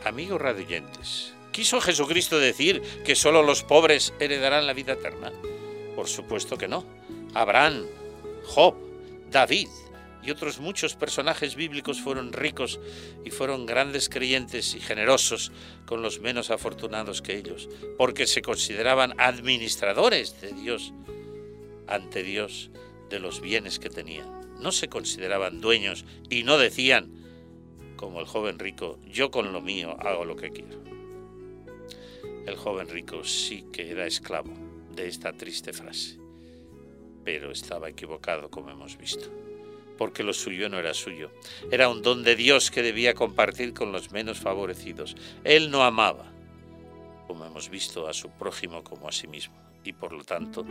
Amigos 0.05 0.39
radioyentes, 0.41 1.33
¿quiso 1.51 1.81
Jesucristo 1.81 2.39
decir 2.39 2.81
que 3.03 3.15
solo 3.15 3.43
los 3.43 3.63
pobres 3.63 4.13
heredarán 4.19 4.67
la 4.67 4.73
vida 4.73 4.93
eterna? 4.93 5.31
Por 5.95 6.07
supuesto 6.07 6.57
que 6.57 6.67
no. 6.67 6.85
Abraham, 7.33 7.85
Job, 8.45 8.75
David, 9.29 9.67
y 10.27 10.31
otros 10.31 10.59
muchos 10.59 10.95
personajes 10.95 11.55
bíblicos 11.55 12.01
fueron 12.01 12.33
ricos 12.33 12.81
y 13.23 13.31
fueron 13.31 13.65
grandes 13.65 14.09
creyentes 14.09 14.75
y 14.75 14.81
generosos 14.81 15.53
con 15.85 16.01
los 16.01 16.19
menos 16.19 16.51
afortunados 16.51 17.21
que 17.21 17.37
ellos, 17.37 17.69
porque 17.97 18.27
se 18.27 18.41
consideraban 18.41 19.13
administradores 19.19 20.41
de 20.41 20.51
Dios 20.51 20.91
ante 21.87 22.23
Dios 22.23 22.71
de 23.09 23.19
los 23.19 23.39
bienes 23.39 23.79
que 23.79 23.89
tenían. 23.89 24.36
No 24.59 24.71
se 24.71 24.87
consideraban 24.87 25.61
dueños 25.61 26.05
y 26.29 26.43
no 26.43 26.57
decían, 26.57 27.11
como 27.95 28.19
el 28.19 28.25
joven 28.25 28.59
rico, 28.59 28.99
yo 29.05 29.31
con 29.31 29.53
lo 29.53 29.61
mío 29.61 29.97
hago 29.99 30.25
lo 30.25 30.35
que 30.35 30.51
quiero. 30.51 30.81
El 32.45 32.55
joven 32.55 32.87
rico 32.87 33.23
sí 33.23 33.65
que 33.73 33.91
era 33.91 34.05
esclavo 34.05 34.53
de 34.95 35.07
esta 35.07 35.33
triste 35.33 35.73
frase, 35.73 36.17
pero 37.23 37.51
estaba 37.51 37.89
equivocado 37.89 38.49
como 38.49 38.69
hemos 38.71 38.97
visto 38.97 39.29
porque 39.97 40.23
lo 40.23 40.33
suyo 40.33 40.69
no 40.69 40.77
era 40.79 40.93
suyo. 40.93 41.31
Era 41.71 41.89
un 41.89 42.01
don 42.01 42.23
de 42.23 42.35
Dios 42.35 42.71
que 42.71 42.83
debía 42.83 43.13
compartir 43.15 43.73
con 43.73 43.91
los 43.91 44.11
menos 44.11 44.39
favorecidos. 44.39 45.15
Él 45.43 45.71
no 45.71 45.83
amaba, 45.83 46.31
como 47.27 47.45
hemos 47.45 47.69
visto, 47.69 48.07
a 48.07 48.13
su 48.13 48.29
prójimo 48.29 48.83
como 48.83 49.09
a 49.09 49.11
sí 49.11 49.27
mismo, 49.27 49.55
y 49.83 49.93
por 49.93 50.13
lo 50.13 50.23
tanto 50.23 50.65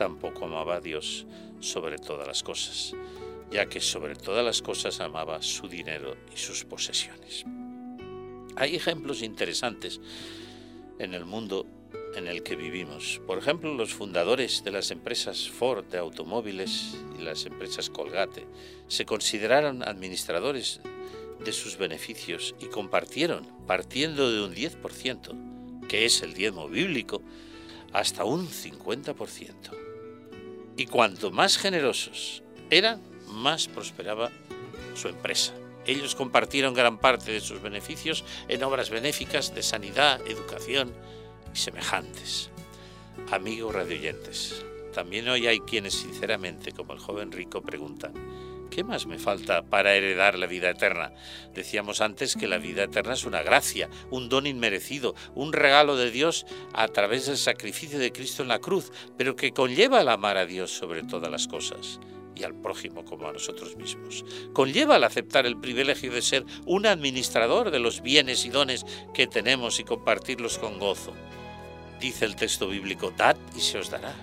tampoco 0.00 0.46
amaba 0.46 0.76
a 0.76 0.80
Dios 0.80 1.26
sobre 1.60 1.98
todas 1.98 2.26
las 2.26 2.42
cosas, 2.42 2.94
ya 3.50 3.66
que 3.66 3.82
sobre 3.82 4.14
todas 4.14 4.42
las 4.42 4.62
cosas 4.62 4.98
amaba 4.98 5.42
su 5.42 5.68
dinero 5.68 6.16
y 6.34 6.38
sus 6.38 6.64
posesiones. 6.64 7.44
Hay 8.56 8.76
ejemplos 8.76 9.20
interesantes 9.20 10.00
en 10.98 11.12
el 11.12 11.26
mundo 11.26 11.66
en 12.16 12.28
el 12.28 12.42
que 12.42 12.56
vivimos. 12.56 13.20
Por 13.26 13.36
ejemplo, 13.36 13.74
los 13.74 13.92
fundadores 13.92 14.64
de 14.64 14.70
las 14.70 14.90
empresas 14.90 15.50
Ford 15.50 15.84
de 15.84 15.98
automóviles 15.98 16.96
y 17.18 17.22
las 17.22 17.44
empresas 17.44 17.90
Colgate 17.90 18.46
se 18.88 19.04
consideraron 19.04 19.86
administradores 19.86 20.80
de 21.44 21.52
sus 21.52 21.76
beneficios 21.76 22.54
y 22.58 22.68
compartieron, 22.68 23.46
partiendo 23.66 24.32
de 24.32 24.40
un 24.42 24.54
10%, 24.54 25.86
que 25.88 26.06
es 26.06 26.22
el 26.22 26.32
diezmo 26.32 26.70
bíblico, 26.70 27.20
hasta 27.92 28.24
un 28.24 28.48
50%. 28.48 29.89
Y 30.80 30.86
cuanto 30.86 31.30
más 31.30 31.58
generosos 31.58 32.42
eran, 32.70 33.02
más 33.28 33.68
prosperaba 33.68 34.30
su 34.94 35.08
empresa. 35.08 35.52
Ellos 35.84 36.14
compartieron 36.14 36.72
gran 36.72 36.96
parte 36.96 37.32
de 37.32 37.42
sus 37.42 37.60
beneficios 37.60 38.24
en 38.48 38.64
obras 38.64 38.88
benéficas 38.88 39.54
de 39.54 39.62
sanidad, 39.62 40.26
educación 40.26 40.94
y 41.52 41.58
semejantes. 41.58 42.48
Amigos 43.30 43.74
radioyentes, 43.74 44.64
también 44.94 45.28
hoy 45.28 45.46
hay 45.48 45.60
quienes 45.60 45.92
sinceramente, 45.92 46.72
como 46.72 46.94
el 46.94 46.98
joven 46.98 47.30
rico, 47.30 47.60
preguntan, 47.60 48.14
¿qué 48.70 48.84
más 48.84 49.06
me 49.06 49.18
falta 49.18 49.62
para 49.62 49.94
heredar 49.94 50.38
la 50.38 50.46
vida 50.46 50.70
eterna? 50.70 51.12
Decíamos 51.52 52.00
antes 52.00 52.36
que 52.36 52.48
la 52.48 52.58
vida 52.58 52.84
eterna 52.84 53.14
es 53.14 53.24
una 53.24 53.42
gracia, 53.42 53.90
un 54.10 54.28
don 54.28 54.46
inmerecido, 54.46 55.14
un 55.34 55.52
regalo 55.52 55.96
de 55.96 56.10
Dios 56.10 56.46
a 56.72 56.88
través 56.88 57.26
del 57.26 57.36
sacrificio 57.36 57.98
de 57.98 58.12
Cristo 58.12 58.42
en 58.42 58.48
la 58.48 58.60
cruz, 58.60 58.92
pero 59.18 59.36
que 59.36 59.52
conlleva 59.52 60.00
el 60.00 60.08
amar 60.08 60.36
a 60.36 60.46
Dios 60.46 60.70
sobre 60.70 61.02
todas 61.02 61.30
las 61.30 61.48
cosas 61.48 62.00
y 62.34 62.44
al 62.44 62.54
prójimo 62.54 63.04
como 63.04 63.28
a 63.28 63.32
nosotros 63.32 63.76
mismos. 63.76 64.24
Conlleva 64.52 64.96
el 64.96 65.04
aceptar 65.04 65.46
el 65.46 65.58
privilegio 65.58 66.12
de 66.12 66.22
ser 66.22 66.44
un 66.64 66.86
administrador 66.86 67.70
de 67.70 67.80
los 67.80 68.00
bienes 68.02 68.44
y 68.44 68.48
dones 68.48 68.86
que 69.12 69.26
tenemos 69.26 69.78
y 69.80 69.84
compartirlos 69.84 70.58
con 70.58 70.78
gozo. 70.78 71.12
Dice 72.00 72.24
el 72.24 72.36
texto 72.36 72.68
bíblico, 72.68 73.12
dad 73.14 73.36
y 73.54 73.60
se 73.60 73.78
os 73.78 73.90
dará. 73.90 74.14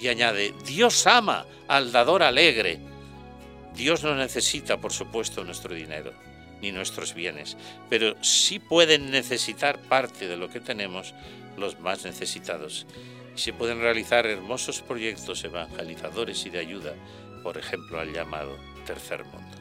Y 0.00 0.08
añade, 0.08 0.52
Dios 0.66 1.06
ama 1.06 1.46
al 1.68 1.92
dador 1.92 2.22
alegre. 2.22 2.80
Dios 3.74 4.02
no 4.04 4.14
necesita, 4.14 4.78
por 4.78 4.92
supuesto, 4.92 5.44
nuestro 5.44 5.74
dinero 5.74 6.12
ni 6.62 6.72
nuestros 6.72 7.14
bienes, 7.14 7.56
pero 7.90 8.14
sí 8.22 8.58
pueden 8.58 9.10
necesitar 9.10 9.78
parte 9.78 10.28
de 10.28 10.36
lo 10.36 10.48
que 10.48 10.60
tenemos 10.60 11.14
los 11.58 11.78
más 11.80 12.04
necesitados. 12.04 12.86
Y 13.36 13.40
se 13.40 13.52
pueden 13.52 13.80
realizar 13.80 14.26
hermosos 14.26 14.80
proyectos 14.80 15.44
evangelizadores 15.44 16.46
y 16.46 16.50
de 16.50 16.60
ayuda 16.60 16.94
por 17.44 17.58
ejemplo, 17.58 18.00
al 18.00 18.10
llamado 18.10 18.58
tercer 18.86 19.22
mundo. 19.26 19.56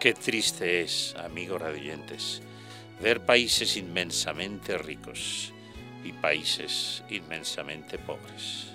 Qué 0.00 0.12
triste 0.12 0.82
es, 0.82 1.14
amigos 1.16 1.62
radiantes, 1.62 2.42
ver 3.00 3.24
países 3.24 3.76
inmensamente 3.76 4.76
ricos 4.76 5.52
y 6.02 6.12
países 6.12 7.04
inmensamente 7.08 7.98
pobres. 7.98 8.73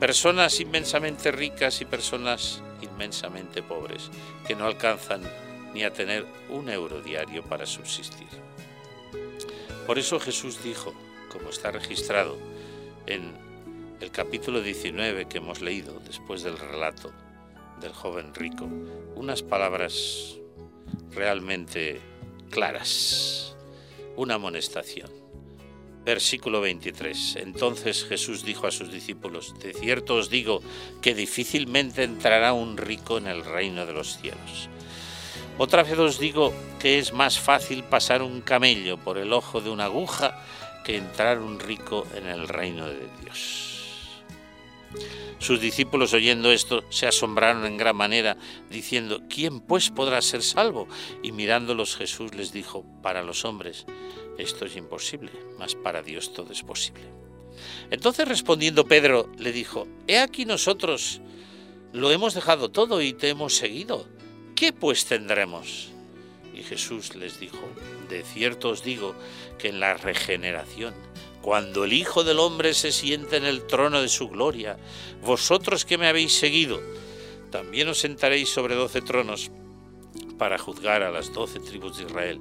Personas 0.00 0.58
inmensamente 0.60 1.30
ricas 1.30 1.82
y 1.82 1.84
personas 1.84 2.62
inmensamente 2.80 3.62
pobres 3.62 4.10
que 4.46 4.54
no 4.54 4.64
alcanzan 4.64 5.20
ni 5.74 5.84
a 5.84 5.92
tener 5.92 6.24
un 6.48 6.70
euro 6.70 7.02
diario 7.02 7.44
para 7.44 7.66
subsistir. 7.66 8.26
Por 9.86 9.98
eso 9.98 10.18
Jesús 10.18 10.64
dijo, 10.64 10.94
como 11.30 11.50
está 11.50 11.70
registrado 11.70 12.38
en 13.04 13.30
el 14.00 14.10
capítulo 14.10 14.62
19 14.62 15.26
que 15.28 15.36
hemos 15.36 15.60
leído 15.60 16.00
después 16.00 16.42
del 16.42 16.58
relato 16.58 17.12
del 17.82 17.92
joven 17.92 18.34
rico, 18.34 18.64
unas 19.16 19.42
palabras 19.42 20.38
realmente 21.10 22.00
claras, 22.48 23.54
una 24.16 24.36
amonestación. 24.36 25.19
Versículo 26.04 26.60
23. 26.60 27.36
Entonces 27.36 28.04
Jesús 28.04 28.44
dijo 28.44 28.66
a 28.66 28.70
sus 28.70 28.90
discípulos, 28.90 29.54
de 29.60 29.74
cierto 29.74 30.14
os 30.14 30.30
digo 30.30 30.62
que 31.02 31.14
difícilmente 31.14 32.04
entrará 32.04 32.52
un 32.52 32.76
rico 32.76 33.18
en 33.18 33.26
el 33.26 33.44
reino 33.44 33.84
de 33.84 33.92
los 33.92 34.18
cielos. 34.18 34.68
Otra 35.58 35.82
vez 35.82 35.98
os 35.98 36.18
digo 36.18 36.54
que 36.78 36.98
es 36.98 37.12
más 37.12 37.38
fácil 37.38 37.84
pasar 37.84 38.22
un 38.22 38.40
camello 38.40 38.96
por 38.96 39.18
el 39.18 39.32
ojo 39.32 39.60
de 39.60 39.68
una 39.68 39.84
aguja 39.84 40.42
que 40.84 40.96
entrar 40.96 41.38
un 41.38 41.60
rico 41.60 42.06
en 42.14 42.26
el 42.26 42.48
reino 42.48 42.88
de 42.88 43.06
Dios. 43.22 43.70
Sus 45.38 45.60
discípulos 45.60 46.12
oyendo 46.12 46.50
esto 46.50 46.84
se 46.90 47.06
asombraron 47.06 47.64
en 47.64 47.76
gran 47.76 47.96
manera, 47.96 48.36
diciendo, 48.68 49.22
¿quién 49.28 49.60
pues 49.60 49.90
podrá 49.90 50.20
ser 50.22 50.42
salvo? 50.42 50.88
Y 51.22 51.32
mirándolos 51.32 51.96
Jesús 51.96 52.34
les 52.34 52.52
dijo, 52.52 52.84
para 53.02 53.22
los 53.22 53.44
hombres 53.44 53.86
esto 54.38 54.64
es 54.64 54.76
imposible, 54.76 55.30
mas 55.58 55.74
para 55.74 56.02
Dios 56.02 56.32
todo 56.32 56.52
es 56.52 56.62
posible. 56.62 57.04
Entonces 57.90 58.26
respondiendo 58.26 58.86
Pedro 58.86 59.30
le 59.38 59.52
dijo, 59.52 59.86
He 60.06 60.18
aquí 60.18 60.44
nosotros 60.44 61.20
lo 61.92 62.10
hemos 62.10 62.34
dejado 62.34 62.70
todo 62.70 63.02
y 63.02 63.12
te 63.12 63.28
hemos 63.28 63.56
seguido. 63.56 64.06
¿Qué 64.54 64.72
pues 64.72 65.06
tendremos? 65.06 65.90
Y 66.54 66.62
Jesús 66.62 67.14
les 67.14 67.40
dijo, 67.40 67.60
De 68.08 68.22
cierto 68.22 68.70
os 68.70 68.84
digo 68.84 69.14
que 69.58 69.68
en 69.68 69.80
la 69.80 69.94
regeneración, 69.94 70.94
cuando 71.42 71.84
el 71.84 71.92
Hijo 71.92 72.24
del 72.24 72.38
Hombre 72.38 72.74
se 72.74 72.92
siente 72.92 73.36
en 73.36 73.44
el 73.44 73.66
trono 73.66 74.02
de 74.02 74.08
su 74.08 74.28
gloria, 74.28 74.76
vosotros 75.22 75.84
que 75.84 75.98
me 75.98 76.06
habéis 76.06 76.34
seguido, 76.34 76.80
también 77.50 77.88
os 77.88 77.98
sentaréis 77.98 78.50
sobre 78.50 78.74
doce 78.74 79.00
tronos 79.00 79.50
para 80.38 80.58
juzgar 80.58 81.02
a 81.02 81.10
las 81.10 81.32
doce 81.32 81.60
tribus 81.60 81.98
de 81.98 82.04
Israel. 82.04 82.40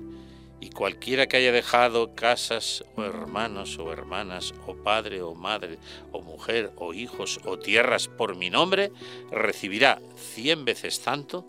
Y 0.62 0.72
cualquiera 0.72 1.28
que 1.28 1.38
haya 1.38 1.52
dejado 1.52 2.16
casas 2.16 2.84
o 2.96 3.04
hermanos 3.04 3.80
o 3.80 3.92
hermanas 3.94 4.54
o 4.68 4.76
padre 4.76 5.22
o 5.22 5.34
madre 5.34 5.80
o 6.12 6.22
mujer 6.22 6.72
o 6.76 6.94
hijos 6.94 7.40
o 7.46 7.58
tierras 7.58 8.08
por 8.08 8.36
mi 8.36 8.50
nombre, 8.50 8.92
recibirá 9.32 10.02
cien 10.16 10.66
veces 10.66 11.02
tanto 11.02 11.46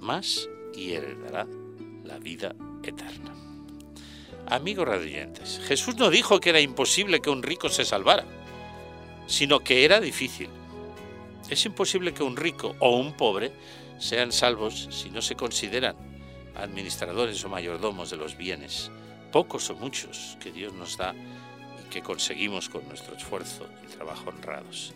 más 0.00 0.48
y 0.74 0.92
heredará 0.92 1.46
la 2.04 2.18
vida 2.18 2.54
eterna. 2.82 3.34
Amigos 4.46 4.88
radiantes, 4.88 5.60
Jesús 5.66 5.96
no 5.96 6.10
dijo 6.10 6.40
que 6.40 6.50
era 6.50 6.60
imposible 6.60 7.20
que 7.20 7.30
un 7.30 7.42
rico 7.42 7.68
se 7.68 7.84
salvara, 7.84 8.24
sino 9.26 9.60
que 9.60 9.84
era 9.84 10.00
difícil. 10.00 10.48
Es 11.48 11.64
imposible 11.64 12.12
que 12.12 12.22
un 12.22 12.36
rico 12.36 12.74
o 12.80 12.96
un 12.96 13.12
pobre 13.12 13.52
sean 13.98 14.32
salvos 14.32 14.88
si 14.90 15.10
no 15.10 15.22
se 15.22 15.36
consideran 15.36 16.11
administradores 16.56 17.44
o 17.44 17.48
mayordomos 17.48 18.10
de 18.10 18.16
los 18.16 18.36
bienes, 18.36 18.90
pocos 19.30 19.70
o 19.70 19.74
muchos 19.74 20.36
que 20.40 20.52
Dios 20.52 20.72
nos 20.72 20.96
da 20.96 21.14
y 21.14 21.88
que 21.90 22.02
conseguimos 22.02 22.68
con 22.68 22.86
nuestro 22.88 23.16
esfuerzo 23.16 23.66
y 23.84 23.94
trabajo 23.94 24.30
honrados. 24.30 24.94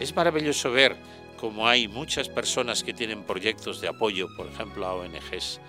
Es 0.00 0.14
maravilloso 0.14 0.70
ver 0.70 0.96
cómo 1.36 1.68
hay 1.68 1.88
muchas 1.88 2.28
personas 2.28 2.82
que 2.82 2.94
tienen 2.94 3.22
proyectos 3.22 3.80
de 3.80 3.88
apoyo, 3.88 4.28
por 4.36 4.46
ejemplo 4.46 4.86
a 4.86 4.94
ONGs, 4.94 5.60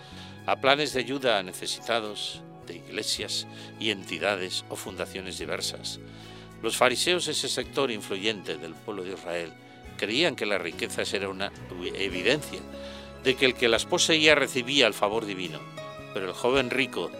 a 0.45 0.55
planes 0.55 0.93
de 0.93 1.01
ayuda 1.01 1.37
a 1.37 1.43
necesitados, 1.43 2.41
de 2.65 2.77
iglesias 2.77 3.47
y 3.79 3.91
entidades 3.91 4.65
o 4.69 4.75
fundaciones 4.75 5.39
diversas. 5.39 5.99
Los 6.61 6.75
fariseos, 6.75 7.27
ese 7.27 7.47
sector 7.47 7.89
influyente 7.89 8.57
del 8.57 8.73
pueblo 8.73 9.03
de 9.03 9.13
Israel, 9.13 9.53
creían 9.97 10.35
que 10.35 10.45
las 10.45 10.61
riquezas 10.61 11.13
era 11.13 11.29
una 11.29 11.51
evidencia 11.95 12.59
de 13.23 13.35
que 13.35 13.45
el 13.45 13.55
que 13.55 13.67
las 13.67 13.85
poseía 13.85 14.35
recibía 14.35 14.87
el 14.87 14.93
favor 14.93 15.25
divino, 15.25 15.59
pero 16.13 16.27
el 16.27 16.33
joven 16.33 16.69
rico, 16.69 17.11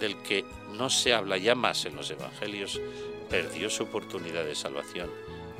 del 0.00 0.16
que 0.22 0.44
no 0.76 0.90
se 0.90 1.12
habla 1.12 1.38
ya 1.38 1.54
más 1.54 1.84
en 1.84 1.96
los 1.96 2.10
evangelios, 2.10 2.80
perdió 3.28 3.68
su 3.70 3.84
oportunidad 3.84 4.44
de 4.44 4.54
salvación 4.54 5.10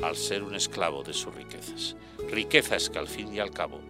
al 0.03 0.17
ser 0.17 0.43
un 0.43 0.55
esclavo 0.55 1.03
de 1.03 1.13
sus 1.13 1.35
riquezas. 1.35 1.97
Riquezas 2.31 2.91
que 2.91 2.99
al 2.99 3.09
fin 3.09 3.35
y 3.35 3.41
al 3.41 3.51
cabo, 3.51 3.81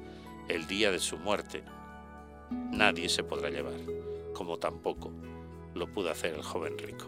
el 0.49 0.67
día 0.67 0.91
de 0.91 0.99
su 0.99 1.19
muerte, 1.19 1.63
nadie 2.51 3.09
se 3.09 3.25
podrá 3.25 3.51
llevar, 3.51 3.75
como 4.33 4.59
tampoco 4.59 5.13
lo 5.75 5.87
pudo 5.93 6.11
hacer 6.11 6.35
el 6.35 6.43
joven 6.43 6.79
rico. 6.79 7.07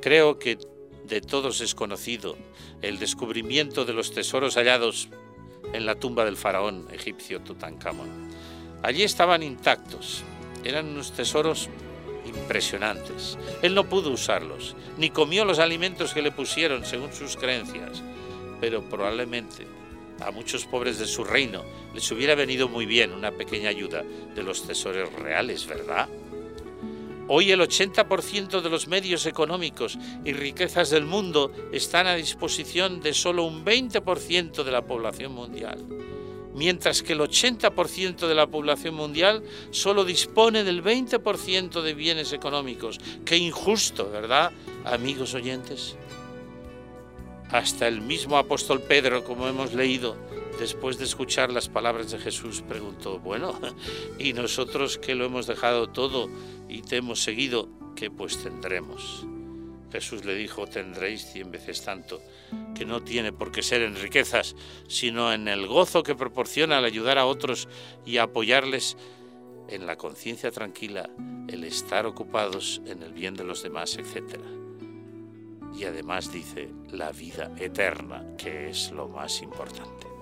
Creo 0.00 0.38
que 0.38 0.58
de 1.04 1.20
todos 1.20 1.60
es 1.60 1.74
conocido 1.74 2.36
el 2.82 2.98
descubrimiento 2.98 3.84
de 3.84 3.92
los 3.92 4.12
tesoros 4.12 4.56
hallados 4.56 5.08
en 5.72 5.86
la 5.86 5.94
tumba 5.94 6.24
del 6.24 6.36
faraón 6.36 6.86
egipcio 6.92 7.40
Tutankamón. 7.40 8.30
Allí 8.82 9.02
estaban 9.02 9.42
intactos, 9.42 10.22
eran 10.64 10.86
unos 10.86 11.12
tesoros 11.12 11.68
impresionantes. 12.26 13.38
Él 13.62 13.74
no 13.74 13.88
pudo 13.88 14.10
usarlos, 14.10 14.76
ni 14.98 15.10
comió 15.10 15.44
los 15.44 15.58
alimentos 15.58 16.12
que 16.12 16.22
le 16.22 16.32
pusieron 16.32 16.84
según 16.84 17.12
sus 17.12 17.36
creencias, 17.36 18.02
pero 18.60 18.82
probablemente 18.82 19.66
a 20.20 20.30
muchos 20.30 20.64
pobres 20.64 20.98
de 20.98 21.06
su 21.06 21.24
reino 21.24 21.62
les 21.94 22.10
hubiera 22.10 22.34
venido 22.34 22.68
muy 22.68 22.86
bien 22.86 23.12
una 23.12 23.32
pequeña 23.32 23.68
ayuda 23.68 24.02
de 24.34 24.42
los 24.42 24.66
tesoros 24.66 25.12
reales, 25.12 25.66
¿verdad? 25.66 26.08
Hoy 27.28 27.50
el 27.50 27.60
80% 27.60 28.60
de 28.60 28.70
los 28.70 28.86
medios 28.86 29.26
económicos 29.26 29.98
y 30.24 30.32
riquezas 30.32 30.90
del 30.90 31.04
mundo 31.04 31.50
están 31.72 32.06
a 32.06 32.14
disposición 32.14 33.00
de 33.00 33.14
solo 33.14 33.42
un 33.42 33.64
20% 33.64 34.62
de 34.62 34.70
la 34.70 34.82
población 34.82 35.32
mundial, 35.32 35.84
mientras 36.54 37.02
que 37.02 37.14
el 37.14 37.20
80% 37.20 38.28
de 38.28 38.34
la 38.34 38.46
población 38.46 38.94
mundial 38.94 39.42
solo 39.72 40.04
dispone 40.04 40.62
del 40.62 40.84
20% 40.84 41.82
de 41.82 41.94
bienes 41.94 42.32
económicos. 42.32 43.00
Qué 43.24 43.36
injusto, 43.36 44.08
¿verdad, 44.08 44.52
amigos 44.84 45.34
oyentes? 45.34 45.96
Hasta 47.50 47.88
el 47.88 48.02
mismo 48.02 48.38
apóstol 48.38 48.82
Pedro, 48.82 49.24
como 49.24 49.48
hemos 49.48 49.74
leído, 49.74 50.16
después 50.58 50.98
de 50.98 51.04
escuchar 51.04 51.52
las 51.52 51.68
palabras 51.68 52.10
de 52.10 52.18
Jesús, 52.18 52.62
preguntó, 52.62 53.18
bueno, 53.18 53.58
¿y 54.18 54.32
nosotros 54.32 54.98
que 54.98 55.14
lo 55.14 55.24
hemos 55.24 55.46
dejado 55.46 55.88
todo 55.88 56.28
y 56.68 56.82
te 56.82 56.96
hemos 56.96 57.22
seguido, 57.22 57.68
qué 57.94 58.10
pues 58.10 58.42
tendremos? 58.42 59.26
Jesús 59.90 60.24
le 60.24 60.34
dijo, 60.34 60.66
tendréis 60.66 61.24
cien 61.32 61.50
veces 61.50 61.82
tanto, 61.82 62.20
que 62.74 62.84
no 62.84 63.02
tiene 63.02 63.32
por 63.32 63.52
qué 63.52 63.62
ser 63.62 63.82
en 63.82 63.96
riquezas, 63.96 64.56
sino 64.88 65.32
en 65.32 65.48
el 65.48 65.66
gozo 65.66 66.02
que 66.02 66.14
proporciona 66.14 66.78
al 66.78 66.84
ayudar 66.84 67.18
a 67.18 67.26
otros 67.26 67.68
y 68.04 68.18
apoyarles 68.18 68.96
en 69.68 69.86
la 69.86 69.96
conciencia 69.96 70.50
tranquila, 70.50 71.08
el 71.48 71.64
estar 71.64 72.06
ocupados 72.06 72.82
en 72.86 73.02
el 73.02 73.12
bien 73.12 73.34
de 73.34 73.44
los 73.44 73.62
demás, 73.62 73.96
etc. 73.96 74.38
Y 75.76 75.84
además 75.84 76.32
dice 76.32 76.70
la 76.90 77.12
vida 77.12 77.52
eterna, 77.58 78.24
que 78.36 78.70
es 78.70 78.90
lo 78.92 79.08
más 79.08 79.42
importante. 79.42 80.15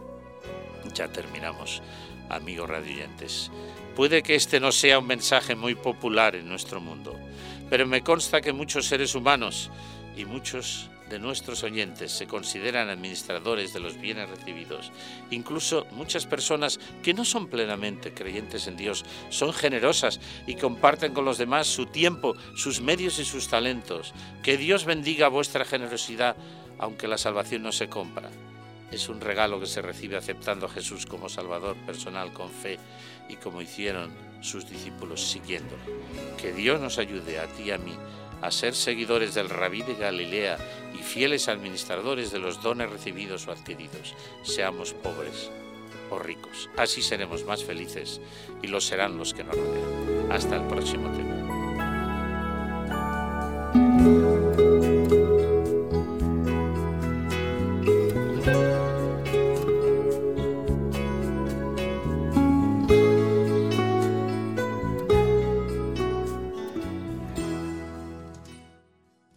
Ya 0.95 1.09
terminamos, 1.09 1.83
amigos 2.29 2.69
radioyentes. 2.69 3.51
Puede 3.97 4.23
que 4.23 4.35
este 4.35 4.61
no 4.61 4.73
sea 4.73 4.99
un 4.99 5.07
mensaje 5.07 5.55
muy 5.55 5.75
popular 5.75 6.35
en 6.35 6.49
nuestro 6.49 6.81
mundo, 6.81 7.19
pero 7.71 7.87
me 7.87 8.03
consta 8.03 8.41
que 8.41 8.53
muchos 8.53 8.87
seres 8.87 9.15
humanos 9.15 9.71
y 10.17 10.25
muchos 10.25 10.91
de 11.09 11.19
nuestros 11.19 11.63
oyentes 11.63 12.13
se 12.13 12.27
consideran 12.27 12.89
administradores 12.89 13.73
de 13.73 13.81
los 13.81 14.01
bienes 14.01 14.29
recibidos. 14.29 14.91
Incluso 15.31 15.87
muchas 15.93 16.27
personas 16.27 16.81
que 17.03 17.15
no 17.15 17.25
son 17.25 17.49
plenamente 17.49 18.15
creyentes 18.15 18.67
en 18.67 18.77
Dios 18.77 19.05
son 19.29 19.53
generosas 19.53 20.21
y 20.47 20.57
comparten 20.57 21.13
con 21.13 21.25
los 21.25 21.39
demás 21.39 21.67
su 21.67 21.87
tiempo, 21.87 22.35
sus 22.57 22.81
medios 22.81 23.19
y 23.19 23.25
sus 23.25 23.49
talentos. 23.49 24.15
Que 24.43 24.57
Dios 24.57 24.85
bendiga 24.85 25.29
vuestra 25.29 25.65
generosidad, 25.65 26.37
aunque 26.79 27.09
la 27.09 27.19
salvación 27.19 27.63
no 27.63 27.73
se 27.73 27.89
compra. 27.89 28.31
Es 28.95 29.09
un 29.09 29.21
regalo 29.21 29.59
que 29.59 29.67
se 29.67 29.83
recibe 29.83 30.17
aceptando 30.17 30.67
a 30.67 30.69
Jesús 30.69 31.05
como 31.05 31.29
Salvador 31.29 31.77
personal 31.79 32.33
con 32.33 32.49
fe 32.49 32.79
y 33.29 33.35
como 33.35 33.61
hicieron 33.61 34.13
sus 34.41 34.71
discípulos 34.71 35.21
siguiéndolo. 35.21 35.83
Que 36.41 36.53
Dios 36.53 36.81
nos 36.81 36.99
ayude 36.99 37.41
a 37.41 37.49
ti 37.49 37.65
y 37.65 37.71
a 37.73 37.79
mí 37.79 37.93
a 38.41 38.53
ser 38.53 38.73
seguidores 38.73 39.35
del 39.35 39.51
rabí 39.51 39.83
de 39.83 39.97
Galilea 39.97 40.59
y 40.95 41.03
fieles 41.03 41.49
administradores 41.49 42.31
de 42.31 42.39
los 42.39 42.63
dones 42.63 42.89
recibidos 42.89 43.49
o 43.49 43.51
adquiridos, 43.51 44.15
seamos 44.45 44.93
pobres 44.93 45.51
o 46.11 46.21
ricos. 46.21 46.71
Así 46.77 47.03
seremos 47.03 47.45
más 47.45 47.65
felices 47.65 48.21
y 48.63 48.69
lo 48.69 48.81
serán 48.81 49.19
los 49.19 49.35
que 49.35 49.43
nos 49.43 49.57
rodean. 49.57 50.31
Hasta 50.31 50.55
el 50.55 50.69
próximo 50.69 51.11
tema. 51.11 51.44